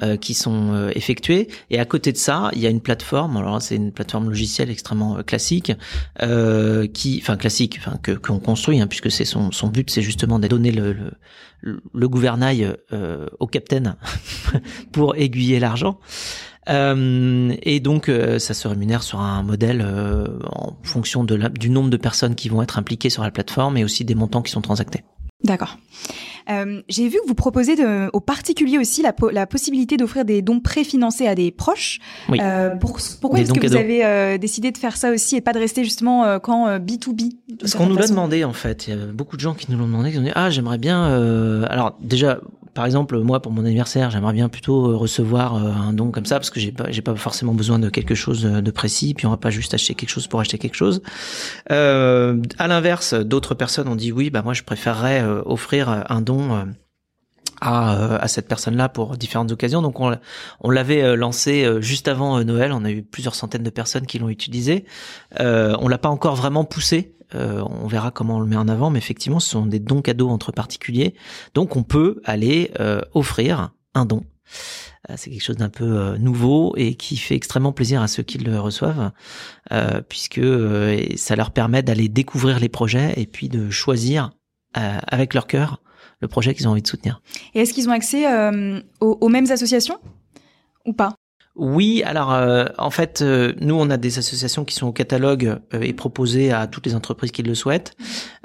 euh, 0.03 0.17
qui 0.17 0.33
sont 0.33 0.73
euh, 0.73 0.91
effectués. 0.95 1.49
Et 1.71 1.79
à 1.79 1.85
côté 1.85 2.13
de 2.13 2.17
ça, 2.17 2.51
il 2.55 2.61
y 2.61 2.67
a 2.67 2.71
une 2.71 2.81
plateforme. 2.81 3.37
Alors 3.37 3.61
c'est 3.61 3.77
une 3.77 3.93
plateforme 3.93 4.29
logicielle 4.29 4.71
extrêmement 4.71 5.19
euh, 5.19 5.23
classique, 5.23 5.73
euh, 6.23 6.87
qui, 6.87 7.19
enfin 7.23 7.37
classique, 7.37 7.77
enfin 7.79 7.99
que 8.03 8.13
qu'on 8.13 8.39
construit, 8.41 8.81
hein, 8.81 8.87
puisque 8.87 9.11
c'est 9.11 9.27
son 9.27 9.53
son 9.53 9.69
but, 9.69 9.91
c'est 9.91 10.03
justement 10.03 10.39
de 10.39 10.49
donner 10.49 10.73
le 10.73 10.97
le, 11.61 11.83
le 11.93 12.09
gouvernail 12.09 12.73
euh, 12.93 13.27
au 13.41 13.47
capitaine 13.47 13.97
pour 14.93 15.17
aiguiller 15.17 15.59
l'argent. 15.61 15.99
Euh, 16.69 17.55
et 17.63 17.81
donc, 17.81 18.09
euh, 18.09 18.39
ça 18.39 18.55
se 18.55 18.69
rémunère 18.69 19.03
sur 19.03 19.21
un 19.21 19.43
modèle 19.43 19.83
euh, 19.85 20.27
en 20.53 20.77
fonction 20.83 21.25
de 21.25 21.35
la- 21.35 21.49
du 21.49 21.71
nombre 21.71 21.91
de 21.91 21.97
personnes 21.97 22.35
qui 22.35 22.49
vont 22.49 22.63
être 22.63 22.79
impliquées 22.79 23.11
sur 23.11 23.23
la 23.23 23.31
plateforme 23.31 23.77
et 23.77 23.85
aussi 23.85 24.05
des 24.05 24.15
montants 24.15 24.43
qui 24.43 24.53
sont 24.53 24.61
transactés. 24.61 25.03
D'accord. 25.45 25.79
Euh, 26.51 26.83
J'ai 26.89 27.09
vu 27.09 27.19
que 27.23 27.29
vous 27.29 27.35
proposez 27.35 27.77
de, 27.77 28.09
aux 28.13 28.21
particuliers 28.21 28.79
aussi 28.79 29.03
la, 29.03 29.13
po- 29.13 29.31
la 29.31 29.47
possibilité 29.47 29.97
d'offrir 29.97 30.25
des 30.25 30.41
dons 30.43 30.61
préfinancés 30.61 31.27
à 31.27 31.35
des 31.35 31.51
proches. 31.51 31.99
Oui. 32.29 32.39
Euh, 32.43 32.71
pour, 32.77 32.99
pourquoi 33.21 33.41
est-ce 33.41 33.53
que 33.53 33.67
vous 33.67 33.77
avez 33.77 34.05
euh, 34.05 34.39
décidé 34.39 34.71
de 34.73 34.79
faire 34.79 34.97
ça 34.97 35.11
aussi 35.11 35.37
et 35.37 35.41
pas 35.41 35.53
de 35.53 35.59
rester 35.59 35.85
justement 35.85 36.39
quand 36.41 36.67
euh, 36.69 36.79
B2B 36.79 37.17
d'une 37.17 37.33
Parce 37.61 37.75
qu'on 37.75 37.87
nous 37.87 37.97
l'a 37.97 38.07
demandé 38.07 38.45
en 38.45 38.53
fait. 38.53 38.89
Il 38.89 38.95
y 38.95 39.01
a 39.01 39.07
beaucoup 39.07 39.37
de 39.37 39.41
gens 39.41 39.55
qui 39.55 39.71
nous 39.71 39.79
l'ont 39.79 39.87
demandé, 39.87 40.11
qui 40.13 40.19
ont 40.19 40.23
dit 40.23 40.33
ah 40.35 40.51
j'aimerais 40.51 40.79
bien. 40.79 41.05
Alors 41.69 41.97
déjà, 42.01 42.39
par 42.75 42.87
exemple 42.87 43.19
moi 43.19 43.41
pour 43.43 43.51
mon 43.53 43.65
anniversaire, 43.65 44.11
j'aimerais 44.11 44.33
bien 44.33 44.49
plutôt 44.49 44.97
recevoir 44.97 45.55
un 45.57 45.93
don 45.93 46.11
comme 46.11 46.27
ça 46.27 46.37
parce 46.37 46.51
que 46.51 46.61
j'ai 46.61 46.73
pas 46.73 46.87
j'ai 46.91 47.03
pas 47.03 47.15
forcément 47.17 47.55
besoin 47.55 47.79
de 47.79 47.89
quelque 47.91 48.15
chose 48.15 48.43
de 48.43 48.71
précis. 48.71 49.15
Puis 49.15 49.27
on 49.27 49.31
va 49.31 49.37
pas 49.37 49.51
juste 49.51 49.75
acheter 49.75 49.95
quelque 49.95 50.11
chose 50.11 50.27
pour 50.29 50.41
acheter 50.41 50.59
quelque 50.59 50.77
chose. 50.77 51.03
Euh, 51.71 52.41
à 52.59 52.69
l'inverse, 52.69 53.15
d'autres 53.15 53.55
personnes 53.55 53.89
ont 53.89 53.97
dit 53.97 54.13
oui 54.13 54.31
bah 54.31 54.43
moi 54.43 54.55
je 54.55 54.63
préférerais 54.63 55.23
offrir 55.45 55.89
un 56.09 56.21
don. 56.21 56.38
Euh, 56.39 56.65
à, 57.61 57.97
euh, 57.97 58.19
à 58.21 58.29
cette 58.29 58.49
personne-là 58.49 58.89
pour 58.89 59.17
différentes 59.17 59.51
occasions. 59.51 59.83
Donc 59.83 60.01
on, 60.01 60.11
l'a- 60.11 60.21
on 60.61 60.71
l'avait 60.71 61.03
euh, 61.03 61.17
lancé 61.17 61.69
juste 61.81 62.09
avant 62.09 62.43
Noël. 62.45 62.73
On 62.73 62.85
a 62.85 62.91
eu 62.91 63.03
plusieurs 63.03 63.35
centaines 63.35 63.65
de 63.65 63.71
personnes 63.71 64.07
qui 64.07 64.19
l'ont 64.19 64.29
utilisé. 64.29 64.85
Euh, 65.41 65.77
on 65.81 65.89
l'a 65.89 65.99
pas 65.99 66.09
encore 66.09 66.37
vraiment 66.37 66.65
poussé. 66.65 67.15
On 67.35 67.87
verra 67.87 68.11
comment 68.11 68.37
on 68.39 68.41
le 68.41 68.47
met 68.47 68.57
en 68.57 68.69
avant, 68.69 68.89
mais 68.89 68.99
effectivement, 68.99 69.39
ce 69.39 69.51
sont 69.51 69.67
des 69.67 69.81
dons 69.81 70.01
cadeaux 70.01 70.31
entre 70.31 70.51
particuliers. 70.51 71.15
Donc 71.53 71.77
on 71.77 71.83
peut 71.83 72.23
aller 72.25 72.73
offrir 73.13 73.73
un 73.95 74.07
don. 74.07 74.25
C'est 75.15 75.29
quelque 75.31 75.43
chose 75.43 75.59
d'un 75.59 75.69
peu 75.69 76.17
nouveau 76.17 76.73
et 76.79 76.95
qui 76.95 77.19
fait 77.19 77.35
extrêmement 77.35 77.73
plaisir 77.73 78.01
à 78.01 78.09
ceux 78.09 78.23
qui 78.23 78.39
le 78.39 78.59
reçoivent, 78.59 79.13
puisque 80.09 80.41
ça 81.17 81.37
leur 81.37 81.51
permet 81.51 81.83
d'aller 81.83 82.09
découvrir 82.09 82.61
les 82.61 82.71
projets 82.71 83.13
et 83.19 83.27
puis 83.27 83.51
de 83.51 83.69
choisir 83.69 84.31
avec 84.73 85.35
leur 85.35 85.47
cœur 85.47 85.83
le 86.21 86.29
projet 86.29 86.55
qu'ils 86.55 86.67
ont 86.69 86.73
envie 86.73 86.83
de 86.83 86.89
soutenir. 86.89 87.21
Et 87.55 87.61
est-ce 87.61 87.73
qu'ils 87.73 87.89
ont 87.89 87.93
accès 87.93 88.31
euh, 88.31 88.81
aux, 89.01 89.19
aux 89.21 89.29
mêmes 89.29 89.51
associations? 89.51 89.99
Ou 90.85 90.93
pas? 90.93 91.15
Oui, 91.59 92.03
alors 92.05 92.33
euh, 92.33 92.67
en 92.79 92.91
fait, 92.91 93.21
euh, 93.21 93.53
nous 93.61 93.75
on 93.75 93.91
a 93.91 93.97
des 93.97 94.19
associations 94.19 94.65
qui 94.65 94.77
sont 94.77 94.87
au 94.87 94.93
catalogue 94.93 95.59
euh, 95.75 95.81
et 95.81 95.93
proposées 95.93 96.53
à 96.53 96.69
toutes 96.69 96.87
les 96.87 96.95
entreprises 96.95 97.33
qui 97.33 97.43
le 97.43 97.55
souhaitent. 97.55 97.97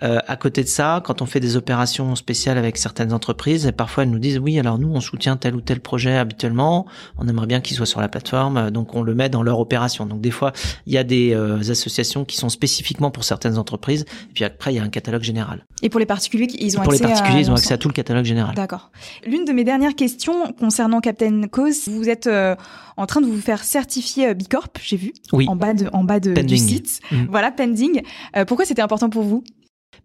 Euh, 0.01 0.19
à 0.27 0.35
côté 0.35 0.63
de 0.63 0.67
ça, 0.67 1.01
quand 1.05 1.21
on 1.21 1.27
fait 1.27 1.39
des 1.39 1.55
opérations 1.55 2.15
spéciales 2.15 2.57
avec 2.57 2.77
certaines 2.77 3.13
entreprises, 3.13 3.71
parfois 3.77 4.03
elles 4.03 4.09
nous 4.09 4.19
disent 4.19 4.39
oui, 4.39 4.59
alors 4.59 4.79
nous 4.79 4.89
on 4.91 4.99
soutient 4.99 5.37
tel 5.37 5.55
ou 5.55 5.61
tel 5.61 5.79
projet 5.79 6.17
habituellement, 6.17 6.87
on 7.17 7.27
aimerait 7.27 7.45
bien 7.45 7.61
qu'il 7.61 7.77
soit 7.77 7.85
sur 7.85 8.01
la 8.01 8.07
plateforme, 8.07 8.57
euh, 8.57 8.69
donc 8.71 8.95
on 8.95 9.03
le 9.03 9.13
met 9.13 9.29
dans 9.29 9.43
leur 9.43 9.59
opération. 9.59 10.05
Donc 10.05 10.19
des 10.19 10.31
fois, 10.31 10.51
il 10.87 10.93
y 10.93 10.97
a 10.97 11.03
des 11.03 11.33
euh, 11.33 11.59
associations 11.59 12.25
qui 12.25 12.37
sont 12.37 12.49
spécifiquement 12.49 13.11
pour 13.11 13.23
certaines 13.23 13.59
entreprises, 13.59 14.05
et 14.29 14.33
puis 14.33 14.43
après 14.43 14.73
il 14.73 14.77
y 14.77 14.79
a 14.79 14.83
un 14.83 14.89
catalogue 14.89 15.23
général. 15.23 15.65
Et 15.83 15.89
pour 15.89 15.99
les 15.99 16.05
particuliers, 16.05 16.47
ils 16.59 16.79
ont 16.79 16.81
pour 16.81 16.93
les 16.93 17.03
accès 17.03 17.13
particuliers, 17.13 17.37
à 17.37 17.41
ils 17.41 17.51
ont 17.51 17.55
accès 17.55 17.73
à 17.73 17.77
tout 17.77 17.89
le 17.89 17.93
catalogue 17.93 18.25
général. 18.25 18.55
D'accord. 18.55 18.89
L'une 19.27 19.45
de 19.45 19.51
mes 19.51 19.63
dernières 19.63 19.95
questions 19.95 20.51
concernant 20.59 20.99
Captain 20.99 21.47
Cause, 21.47 21.87
vous 21.87 22.09
êtes 22.09 22.27
euh, 22.27 22.55
en 22.97 23.05
train 23.05 23.21
de 23.21 23.25
vous 23.25 23.39
faire 23.41 23.63
certifier 23.63 24.29
euh, 24.29 24.33
B 24.33 24.43
Corp, 24.49 24.77
j'ai 24.81 24.97
vu, 24.97 25.13
Oui. 25.31 25.47
en 25.47 25.55
bas 25.55 25.73
de, 25.73 25.87
en 25.93 26.03
bas 26.03 26.19
de, 26.19 26.33
du 26.41 26.57
site. 26.57 26.99
Mhm. 27.11 27.27
Voilà, 27.29 27.51
pending. 27.51 28.01
Euh, 28.35 28.45
pourquoi 28.45 28.65
c'était 28.65 28.81
important 28.81 29.09
pour 29.09 29.23
vous? 29.23 29.43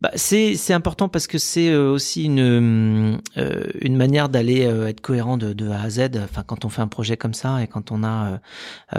Bah, 0.00 0.12
c'est 0.14 0.72
important 0.72 1.08
parce 1.08 1.26
que 1.26 1.38
c'est 1.38 1.70
euh, 1.70 1.90
aussi 1.90 2.24
une 2.24 3.18
euh, 3.37 3.64
une 3.80 3.96
manière 3.96 4.28
d'aller 4.28 4.64
euh, 4.64 4.87
être 4.87 5.00
cohérent 5.00 5.37
de, 5.37 5.52
de 5.52 5.68
A 5.70 5.82
à 5.82 5.90
Z. 5.90 6.11
Enfin, 6.22 6.44
quand 6.46 6.64
on 6.64 6.68
fait 6.68 6.82
un 6.82 6.87
projet 6.87 7.16
comme 7.16 7.34
ça 7.34 7.61
et 7.61 7.66
quand 7.66 7.90
on 7.90 8.04
a 8.04 8.40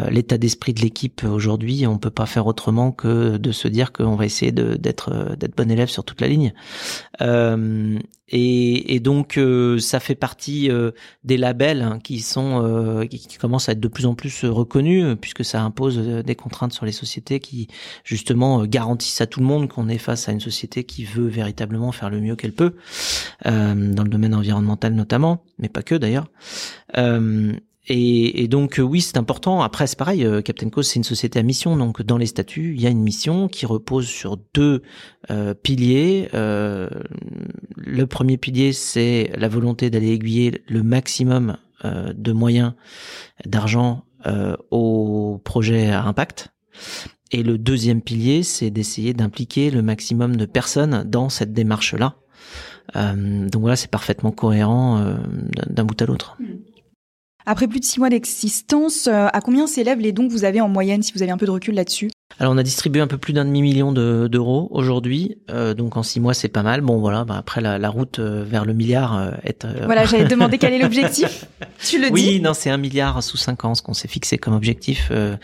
l'état 0.10 0.38
d'esprit 0.38 0.74
de 0.74 0.82
l'équipe 0.82 1.24
aujourd'hui, 1.24 1.88
on 1.88 1.98
peut 1.98 2.10
pas 2.10 2.26
faire 2.26 2.48
autrement 2.48 2.92
que 2.92 3.38
de 3.38 3.52
se 3.52 3.68
dire 3.68 3.94
qu'on 3.94 4.16
va 4.16 4.26
essayer 4.26 4.52
d'être 4.52 5.38
bon 5.56 5.72
élève 5.72 5.90
sur 5.90 6.04
toute 6.04 6.22
la 6.22 6.28
ligne. 6.28 6.54
Euh, 7.22 8.00
et, 8.32 8.96
et 8.96 9.00
donc 9.00 9.40
ça 9.80 10.00
fait 10.00 10.16
partie 10.16 10.70
des 11.24 11.38
labels 11.38 11.82
hein, 11.82 12.00
qui 12.04 12.20
sont 12.20 13.08
qui, 13.10 13.38
commencent 13.38 13.70
à 13.70 13.72
être 13.72 13.80
de 13.80 13.88
plus 13.88 14.06
en 14.06 14.14
plus 14.14 14.46
reconnus 14.46 15.18
puisque 15.20 15.44
ça 15.44 15.64
impose 15.64 15.98
des 15.98 16.36
contraintes 16.36 16.74
sur 16.74 16.86
les 16.86 16.92
sociétés 16.92 17.40
qui 17.40 17.68
justement 18.04 18.66
garantissent 18.66 19.22
à 19.22 19.26
tout 19.26 19.40
le 19.40 19.48
monde 19.48 19.68
qu'on 19.68 19.90
est 19.90 19.98
face 19.98 20.30
à 20.30 20.32
une 20.32 20.40
société 20.40 20.84
qui 20.90 21.06
veut 21.06 21.28
véritablement 21.28 21.92
faire 21.92 22.10
le 22.10 22.20
mieux 22.20 22.36
qu'elle 22.36 22.54
peut 22.54 22.74
euh, 23.46 23.94
dans 23.94 24.04
le 24.04 24.10
domaine 24.10 24.34
environnemental 24.34 24.94
notamment, 24.94 25.44
mais 25.60 25.70
pas 25.70 25.84
que 25.84 25.96
d'ailleurs. 25.96 26.28
Euh, 26.98 27.54
et, 27.88 28.44
et 28.44 28.48
donc 28.48 28.80
euh, 28.80 28.84
oui, 28.84 29.02
c'est 29.02 29.18
important. 29.18 29.62
Après, 29.62 29.88
c'est 29.88 29.98
pareil. 29.98 30.26
euh, 30.26 30.42
Captain 30.42 30.70
Cause, 30.70 30.88
c'est 30.88 30.98
une 30.98 31.04
société 31.04 31.40
à 31.40 31.44
mission. 31.44 31.78
Donc 31.78 32.02
dans 32.02 32.18
les 32.18 32.26
statuts, 32.26 32.74
il 32.76 32.82
y 32.82 32.88
a 32.88 32.90
une 32.90 33.02
mission 33.02 33.48
qui 33.48 33.66
repose 33.66 34.08
sur 34.08 34.38
deux 34.54 34.82
euh, 35.32 35.54
piliers. 35.54 36.30
Euh, 36.34 36.90
le 37.78 38.06
premier 38.06 38.38
pilier, 38.38 38.74
c'est 38.74 39.32
la 39.36 39.48
volonté 39.48 39.90
d'aller 39.90 40.12
aiguiller 40.12 40.64
le 40.68 40.84
maximum 40.84 41.58
euh, 41.86 42.14
de 42.16 42.32
moyens, 42.32 42.74
d'argent 43.46 44.06
euh, 44.26 44.56
aux 44.72 45.40
projets 45.44 45.90
à 45.90 46.04
impact. 46.04 46.50
Et 47.32 47.44
le 47.44 47.58
deuxième 47.58 48.02
pilier, 48.02 48.44
c'est 48.44 48.72
d'essayer 48.72 49.14
d'impliquer 49.14 49.70
le 49.70 49.82
maximum 49.82 50.36
de 50.36 50.46
personnes 50.46 51.04
dans 51.06 51.30
cette 51.30 51.54
démarche-là. 51.54 52.16
Euh, 52.96 53.48
donc 53.48 53.62
voilà, 53.62 53.76
c'est 53.76 53.90
parfaitement 53.92 54.32
cohérent 54.32 54.98
euh, 54.98 55.16
d'un 55.68 55.86
bout 55.86 56.02
à 56.02 56.06
l'autre. 56.06 56.38
Après 57.46 57.68
plus 57.68 57.80
de 57.80 57.86
six 57.86 58.00
mois 58.00 58.10
d'existence, 58.10 59.08
euh, 59.08 59.28
à 59.32 59.42
combien 59.42 59.68
s'élèvent 59.68 60.00
les 60.00 60.12
dons 60.12 60.28
que 60.28 60.32
vous 60.32 60.44
avez 60.44 60.62
en 60.62 60.70
moyenne, 60.70 61.04
si 61.04 61.14
vous 61.14 61.22
avez 61.22 61.32
un 61.32 61.38
peu 61.38 61.46
de 61.46 61.52
recul 61.52 61.76
là-dessus? 61.76 62.10
Alors 62.42 62.54
on 62.54 62.58
a 62.58 62.64
distribué 62.64 63.02
un 63.02 63.08
peu 63.08 63.18
plus 63.18 63.34
d'un 63.34 63.44
demi-million 63.44 63.92
de- 63.92 64.30
d'euros 64.32 64.70
aujourd'hui, 64.72 65.38
euh, 65.50 65.74
donc 65.74 65.98
en 65.98 66.04
six 66.04 66.22
mois 66.22 66.34
c'est 66.34 66.48
pas 66.48 66.64
mal. 66.64 66.80
Bon 66.80 66.98
voilà, 67.00 67.26
bah, 67.26 67.36
après 67.38 67.60
la, 67.60 67.78
la 67.78 67.90
route 67.90 68.20
euh, 68.20 68.46
vers 68.48 68.64
le 68.64 68.74
milliard 68.74 69.18
euh, 69.18 69.32
est... 69.44 69.66
euh, 69.66 69.82
Voilà, 69.84 70.06
j'allais 70.06 70.24
te 70.24 70.30
demander 70.30 70.58
quel 70.58 70.72
est 70.74 70.80
l'objectif. 70.80 71.46
Tu 71.82 71.98
le 72.02 72.10
oui, 72.12 72.24
dis 72.24 72.42
non, 72.42 72.54
c'est 72.54 72.70
un 72.70 72.78
milliard 72.78 73.24
sous 73.24 73.38
cinq 73.38 73.64
ans, 73.64 73.74
ce 73.74 73.82
qu'on 73.82 73.94
s'est 73.94 74.10
fixé 74.10 74.38
comme 74.38 74.54
objectif 74.54 75.10
euh, 75.12 75.38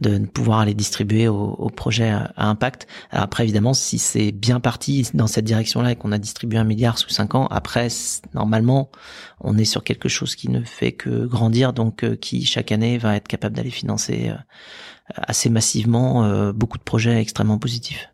de 0.00 0.18
pouvoir 0.18 0.58
aller 0.60 0.74
distribuer 0.74 1.28
aux, 1.28 1.54
aux 1.58 1.70
projets 1.70 2.10
à, 2.10 2.32
à 2.36 2.46
impact. 2.48 2.88
Alors 3.10 3.24
après, 3.24 3.44
évidemment, 3.44 3.72
si 3.72 3.98
c'est 3.98 4.32
bien 4.32 4.58
parti 4.58 5.08
dans 5.14 5.28
cette 5.28 5.44
direction-là 5.44 5.92
et 5.92 5.96
qu'on 5.96 6.10
a 6.10 6.18
distribué 6.18 6.58
un 6.58 6.64
milliard 6.64 6.98
sous 6.98 7.10
cinq 7.10 7.36
ans, 7.36 7.46
après, 7.52 7.86
normalement, 8.34 8.90
on 9.40 9.56
est 9.58 9.64
sur 9.64 9.84
quelque 9.84 10.08
chose 10.08 10.34
qui 10.34 10.48
ne 10.50 10.62
fait 10.62 10.90
que 10.92 11.24
grandir, 11.26 11.72
donc 11.72 12.02
euh, 12.02 12.16
qui 12.16 12.44
chaque 12.44 12.72
année 12.72 12.98
va 12.98 13.14
être 13.16 13.28
capable 13.28 13.54
d'aller 13.54 13.70
financer 13.70 14.30
euh, 14.30 14.34
assez 15.14 15.48
massivement 15.48 16.24
euh, 16.24 16.52
beaucoup 16.52 16.78
de 16.78 16.82
projets 16.82 17.20
extrêmement 17.20 17.58
positifs. 17.58 18.08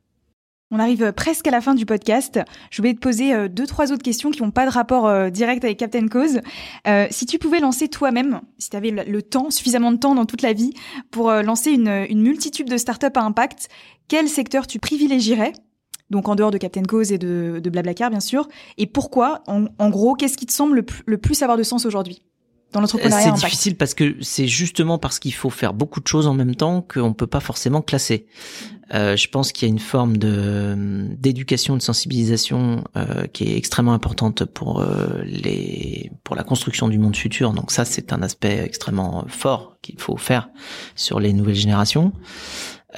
On 0.70 0.78
arrive 0.78 1.12
presque 1.12 1.46
à 1.46 1.50
la 1.50 1.60
fin 1.60 1.74
du 1.74 1.84
podcast. 1.84 2.40
Je 2.70 2.78
voulais 2.78 2.94
te 2.94 2.98
poser 2.98 3.34
euh, 3.34 3.48
deux, 3.48 3.66
trois 3.66 3.92
autres 3.92 4.02
questions 4.02 4.30
qui 4.30 4.40
n'ont 4.42 4.50
pas 4.50 4.64
de 4.64 4.70
rapport 4.70 5.06
euh, 5.06 5.28
direct 5.28 5.64
avec 5.64 5.78
Captain 5.78 6.08
Cause. 6.08 6.40
Si 7.10 7.26
tu 7.26 7.38
pouvais 7.38 7.60
lancer 7.60 7.88
toi-même, 7.88 8.40
si 8.58 8.70
tu 8.70 8.76
avais 8.76 8.90
le, 8.90 9.22
temps, 9.22 9.50
suffisamment 9.50 9.92
de 9.92 9.98
temps 9.98 10.14
dans 10.14 10.24
toute 10.24 10.42
la 10.42 10.54
vie, 10.54 10.72
pour 11.10 11.30
lancer 11.30 11.70
une, 11.70 12.06
une 12.08 12.22
multitude 12.22 12.68
de 12.68 12.78
startups 12.78 13.06
à 13.14 13.22
impact, 13.22 13.68
quel 14.08 14.28
secteur 14.28 14.66
tu 14.66 14.78
privilégierais? 14.78 15.52
Donc 16.10 16.28
en 16.28 16.34
dehors 16.34 16.50
de 16.50 16.58
Captain 16.58 16.82
Cause 16.82 17.12
et 17.12 17.18
de, 17.18 17.60
de 17.62 17.70
Blablacar 17.70 18.10
bien 18.10 18.20
sûr, 18.20 18.48
et 18.76 18.86
pourquoi? 18.86 19.42
En, 19.46 19.90
gros, 19.90 20.14
qu'est-ce 20.14 20.36
qui 20.36 20.46
te 20.46 20.52
semble 20.52 20.76
le, 20.76 20.86
le 21.06 21.18
plus 21.18 21.42
avoir 21.42 21.56
de 21.56 21.62
sens 21.62 21.86
aujourd'hui? 21.86 22.22
Dans 22.72 22.80
l'entrepreneuriat 22.80 23.34
C'est 23.36 23.44
difficile 23.44 23.76
parce 23.76 23.94
que 23.94 24.16
c'est 24.20 24.48
justement 24.48 24.98
parce 24.98 25.18
qu'il 25.18 25.34
faut 25.34 25.50
faire 25.50 25.74
beaucoup 25.74 26.00
de 26.00 26.06
choses 26.06 26.26
en 26.26 26.34
même 26.34 26.54
temps 26.54 26.82
qu'on 26.82 27.12
peut 27.12 27.26
pas 27.26 27.40
forcément 27.40 27.82
classer. 27.82 28.26
Euh, 28.94 29.16
je 29.16 29.28
pense 29.28 29.52
qu'il 29.52 29.68
y 29.68 29.70
a 29.70 29.72
une 29.72 29.78
forme 29.78 30.18
de 30.18 31.06
d'éducation, 31.16 31.76
de 31.76 31.82
sensibilisation 31.82 32.84
euh, 32.96 33.26
qui 33.32 33.44
est 33.44 33.56
extrêmement 33.56 33.94
importante 33.94 34.44
pour 34.44 34.80
euh, 34.80 35.22
les 35.24 36.10
pour 36.24 36.36
la 36.36 36.44
construction 36.44 36.88
du 36.88 36.98
monde 36.98 37.16
futur. 37.16 37.52
Donc 37.52 37.70
ça, 37.70 37.84
c'est 37.84 38.12
un 38.12 38.22
aspect 38.22 38.62
extrêmement 38.62 39.24
fort 39.28 39.78
qu'il 39.80 39.98
faut 39.98 40.16
faire 40.16 40.50
sur 40.94 41.20
les 41.20 41.32
nouvelles 41.32 41.54
générations. 41.54 42.12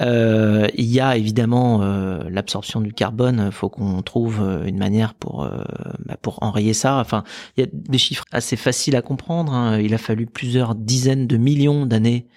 Euh, 0.01 0.67
il 0.75 0.85
y 0.85 0.99
a 0.99 1.15
évidemment 1.15 1.81
euh, 1.81 2.29
l'absorption 2.29 2.81
du 2.81 2.93
carbone. 2.93 3.43
Il 3.47 3.51
faut 3.51 3.69
qu'on 3.69 4.01
trouve 4.01 4.41
euh, 4.41 4.65
une 4.65 4.77
manière 4.77 5.13
pour 5.13 5.43
euh, 5.43 5.63
bah, 6.05 6.17
pour 6.21 6.43
enrayer 6.43 6.73
ça. 6.73 6.99
Enfin, 6.99 7.23
il 7.55 7.61
y 7.61 7.67
a 7.67 7.69
des 7.71 7.97
chiffres 7.97 8.25
assez 8.31 8.55
faciles 8.55 8.95
à 8.95 9.01
comprendre. 9.01 9.53
Hein. 9.53 9.79
Il 9.79 9.93
a 9.93 9.97
fallu 9.97 10.25
plusieurs 10.25 10.75
dizaines 10.75 11.27
de 11.27 11.37
millions 11.37 11.85
d'années 11.85 12.27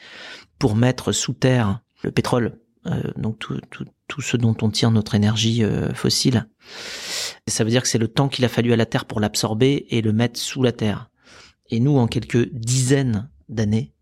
pour 0.58 0.76
mettre 0.76 1.12
sous 1.12 1.32
terre 1.32 1.80
le 2.02 2.12
pétrole, 2.12 2.60
donc 3.16 3.40
tout, 3.40 3.60
tout, 3.70 3.84
tout, 4.06 4.20
ce 4.20 4.36
dont 4.36 4.56
on 4.62 4.70
tire 4.70 4.92
notre 4.92 5.16
énergie 5.16 5.64
fossile. 5.94 6.46
Ça 7.48 7.64
veut 7.64 7.70
dire 7.70 7.82
que 7.82 7.88
c'est 7.88 7.98
le 7.98 8.06
temps 8.06 8.28
qu'il 8.28 8.44
a 8.44 8.48
fallu 8.48 8.72
à 8.72 8.76
la 8.76 8.86
Terre 8.86 9.04
pour 9.04 9.18
l'absorber 9.18 9.86
et 9.90 10.00
le 10.00 10.12
mettre 10.12 10.38
sous 10.38 10.62
la 10.62 10.70
Terre. 10.70 11.10
Et 11.70 11.80
nous, 11.80 11.98
en 11.98 12.06
quelques 12.06 12.52
dizaines 12.52 13.30
d'années, 13.48 13.92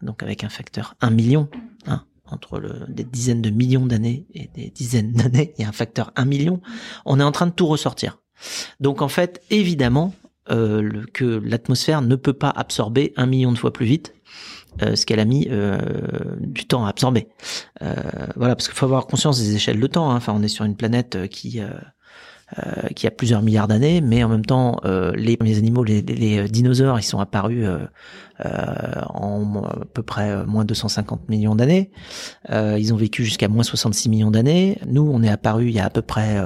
donc 0.00 0.22
avec 0.22 0.42
un 0.42 0.48
facteur 0.48 0.94
1 1.00 1.10
million, 1.10 1.48
hein, 1.86 2.04
entre 2.32 2.86
des 2.88 3.04
dizaines 3.04 3.42
de 3.42 3.50
millions 3.50 3.86
d'années 3.86 4.26
et 4.34 4.48
des 4.54 4.70
dizaines 4.70 5.12
d'années, 5.12 5.54
il 5.58 5.62
y 5.62 5.64
a 5.64 5.68
un 5.68 5.72
facteur 5.72 6.12
1 6.16 6.24
million, 6.24 6.60
on 7.04 7.20
est 7.20 7.24
en 7.24 7.32
train 7.32 7.46
de 7.46 7.52
tout 7.52 7.66
ressortir. 7.66 8.18
Donc 8.80 9.02
en 9.02 9.08
fait, 9.08 9.42
évidemment, 9.50 10.14
euh, 10.50 11.04
que 11.12 11.42
l'atmosphère 11.44 12.00
ne 12.00 12.16
peut 12.16 12.32
pas 12.32 12.48
absorber 12.48 13.12
un 13.16 13.26
million 13.26 13.52
de 13.52 13.58
fois 13.58 13.70
plus 13.70 13.84
vite 13.84 14.14
euh, 14.80 14.96
ce 14.96 15.04
qu'elle 15.04 15.20
a 15.20 15.26
mis 15.26 15.46
euh, 15.50 15.78
du 16.40 16.66
temps 16.66 16.86
à 16.86 16.88
absorber. 16.88 17.28
Voilà, 17.80 18.56
parce 18.56 18.68
qu'il 18.68 18.76
faut 18.76 18.86
avoir 18.86 19.06
conscience 19.06 19.38
des 19.38 19.54
échelles 19.54 19.80
de 19.80 19.86
temps. 19.86 20.10
Hein. 20.10 20.16
Enfin, 20.16 20.32
on 20.34 20.42
est 20.42 20.48
sur 20.48 20.64
une 20.64 20.76
planète 20.76 21.28
qui 21.28 21.60
euh, 22.56 22.88
qui 22.96 23.06
a 23.06 23.10
plusieurs 23.10 23.42
milliards 23.42 23.68
d'années, 23.68 24.00
mais 24.00 24.24
en 24.24 24.30
même 24.30 24.46
temps, 24.46 24.80
euh, 24.86 25.12
les 25.14 25.36
premiers 25.36 25.58
animaux, 25.58 25.84
les, 25.84 26.00
les, 26.00 26.48
dinosaures, 26.48 26.98
ils 26.98 27.02
sont 27.02 27.18
apparus 27.18 27.66
euh, 27.66 27.86
en 29.10 29.64
à 29.64 29.84
peu 29.92 30.02
près 30.02 30.46
moins 30.46 30.64
250 30.64 31.28
millions 31.28 31.54
d'années. 31.54 31.90
ils 32.48 32.94
ont 32.94 32.96
vécu 32.96 33.22
jusqu'à 33.22 33.48
moins 33.48 33.64
66 33.64 34.08
millions 34.08 34.30
d'années. 34.30 34.78
Nous, 34.86 35.02
on 35.02 35.22
est 35.22 35.28
apparu 35.28 35.66
il 35.66 35.72
y 35.72 35.80
a 35.80 35.84
à 35.84 35.90
peu 35.90 36.00
près 36.00 36.40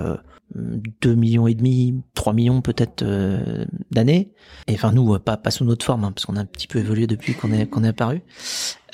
2 0.55 1.15
millions 1.15 1.47
et 1.47 1.55
demi, 1.55 2.03
3 2.15 2.33
millions 2.33 2.61
peut-être 2.61 3.03
euh, 3.03 3.65
d'années. 3.91 4.33
Et 4.67 4.75
enfin 4.75 4.93
nous, 4.93 5.19
pas, 5.19 5.37
pas 5.37 5.51
sous 5.51 5.65
notre 5.65 5.85
forme, 5.85 6.05
hein, 6.05 6.13
parce 6.13 6.27
qu'on 6.27 6.37
a 6.37 6.41
un 6.41 6.45
petit 6.45 6.67
peu 6.67 6.79
évolué 6.79 7.07
depuis 7.07 7.35
qu'on 7.35 7.53
est, 7.53 7.87
apparu. 7.87 8.23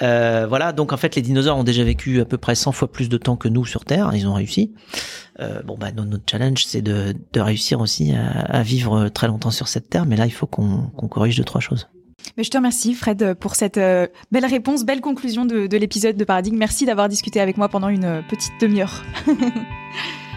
Euh, 0.02 0.46
voilà, 0.48 0.72
donc 0.72 0.92
en 0.92 0.96
fait 0.96 1.16
les 1.16 1.22
dinosaures 1.22 1.58
ont 1.58 1.64
déjà 1.64 1.82
vécu 1.82 2.20
à 2.20 2.24
peu 2.24 2.38
près 2.38 2.54
100 2.54 2.72
fois 2.72 2.90
plus 2.90 3.08
de 3.08 3.16
temps 3.16 3.36
que 3.36 3.48
nous 3.48 3.66
sur 3.66 3.84
Terre, 3.84 4.10
ils 4.14 4.26
ont 4.26 4.34
réussi. 4.34 4.72
Euh, 5.40 5.62
bon 5.62 5.76
bah 5.76 5.90
notre 5.92 6.24
challenge 6.30 6.64
c'est 6.66 6.82
de, 6.82 7.14
réussir 7.36 7.80
aussi 7.80 8.12
à, 8.12 8.62
vivre 8.62 9.08
très 9.08 9.26
longtemps 9.26 9.50
sur 9.50 9.68
cette 9.68 9.90
Terre, 9.90 10.06
mais 10.06 10.16
là 10.16 10.26
il 10.26 10.32
faut 10.32 10.46
qu'on 10.46 10.90
corrige 11.10 11.36
deux 11.36 11.44
trois 11.44 11.60
choses. 11.60 11.88
Mais 12.36 12.44
je 12.44 12.50
te 12.50 12.56
remercie 12.56 12.94
Fred 12.94 13.34
pour 13.34 13.56
cette 13.56 13.78
euh, 13.78 14.06
belle 14.30 14.46
réponse, 14.46 14.84
belle 14.84 15.00
conclusion 15.00 15.44
de 15.44 15.76
l'épisode 15.76 16.16
de 16.16 16.24
Paradigme. 16.24 16.56
Merci 16.56 16.86
d'avoir 16.86 17.08
discuté 17.08 17.40
avec 17.40 17.56
moi 17.56 17.68
pendant 17.68 17.88
une 17.88 18.22
petite 18.28 18.52
demi-heure. 18.60 19.02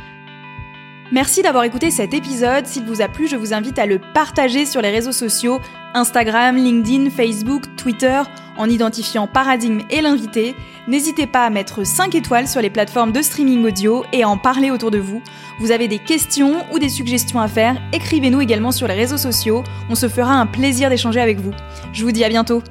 Merci 1.12 1.42
d'avoir 1.42 1.66
écouté 1.66 1.92
cet 1.92 2.14
épisode. 2.14 2.66
S'il 2.66 2.86
vous 2.86 3.02
a 3.02 3.10
plu, 3.10 3.28
je 3.28 3.36
vous 3.36 3.54
invite 3.54 3.78
à 3.80 3.86
le 3.86 4.00
partager 4.14 4.66
sur 4.66 4.82
les 4.82 4.92
réseaux 4.92 5.12
sociaux 5.12 5.60
Instagram, 5.94 6.56
LinkedIn, 6.56 7.10
Facebook, 7.10 7.64
Twitter, 7.76 8.22
en 8.58 8.70
identifiant 8.70 9.28
Paradigme 9.28 9.82
et 9.90 10.00
l'invité. 10.00 10.56
N'hésitez 10.88 11.28
pas 11.28 11.46
à 11.46 11.50
mettre 11.50 11.86
5 11.86 12.16
étoiles 12.16 12.48
sur 12.48 12.62
les 12.62 12.70
plateformes 12.70 13.12
de 13.12 13.22
streaming 13.22 13.66
audio 13.66 14.06
et 14.14 14.24
à 14.24 14.30
en 14.30 14.38
parler 14.38 14.72
autour 14.72 14.90
de 14.90 15.00
vous. 15.00 15.22
Vous 15.60 15.72
avez 15.72 15.90
des 15.90 16.00
questions 16.00 16.66
ou 16.72 16.80
des 16.80 16.88
suggestions 16.88 17.42
à 17.42 17.50
faire, 17.50 17.76
écrivez-nous 17.92 18.40
également 18.40 18.72
sur 18.72 18.88
les 18.88 18.94
réseaux 18.94 19.18
sociaux. 19.18 19.66
On 19.90 19.96
se 19.96 20.08
fera 20.08 20.36
un 20.36 20.46
plaisir 20.46 20.90
d'échanger 20.90 21.20
avec 21.20 21.42
vous. 21.42 21.52
Je 21.92 22.06
vous 22.06 22.14
dis 22.14 22.24
à 22.24 22.30
bientôt. 22.30 22.64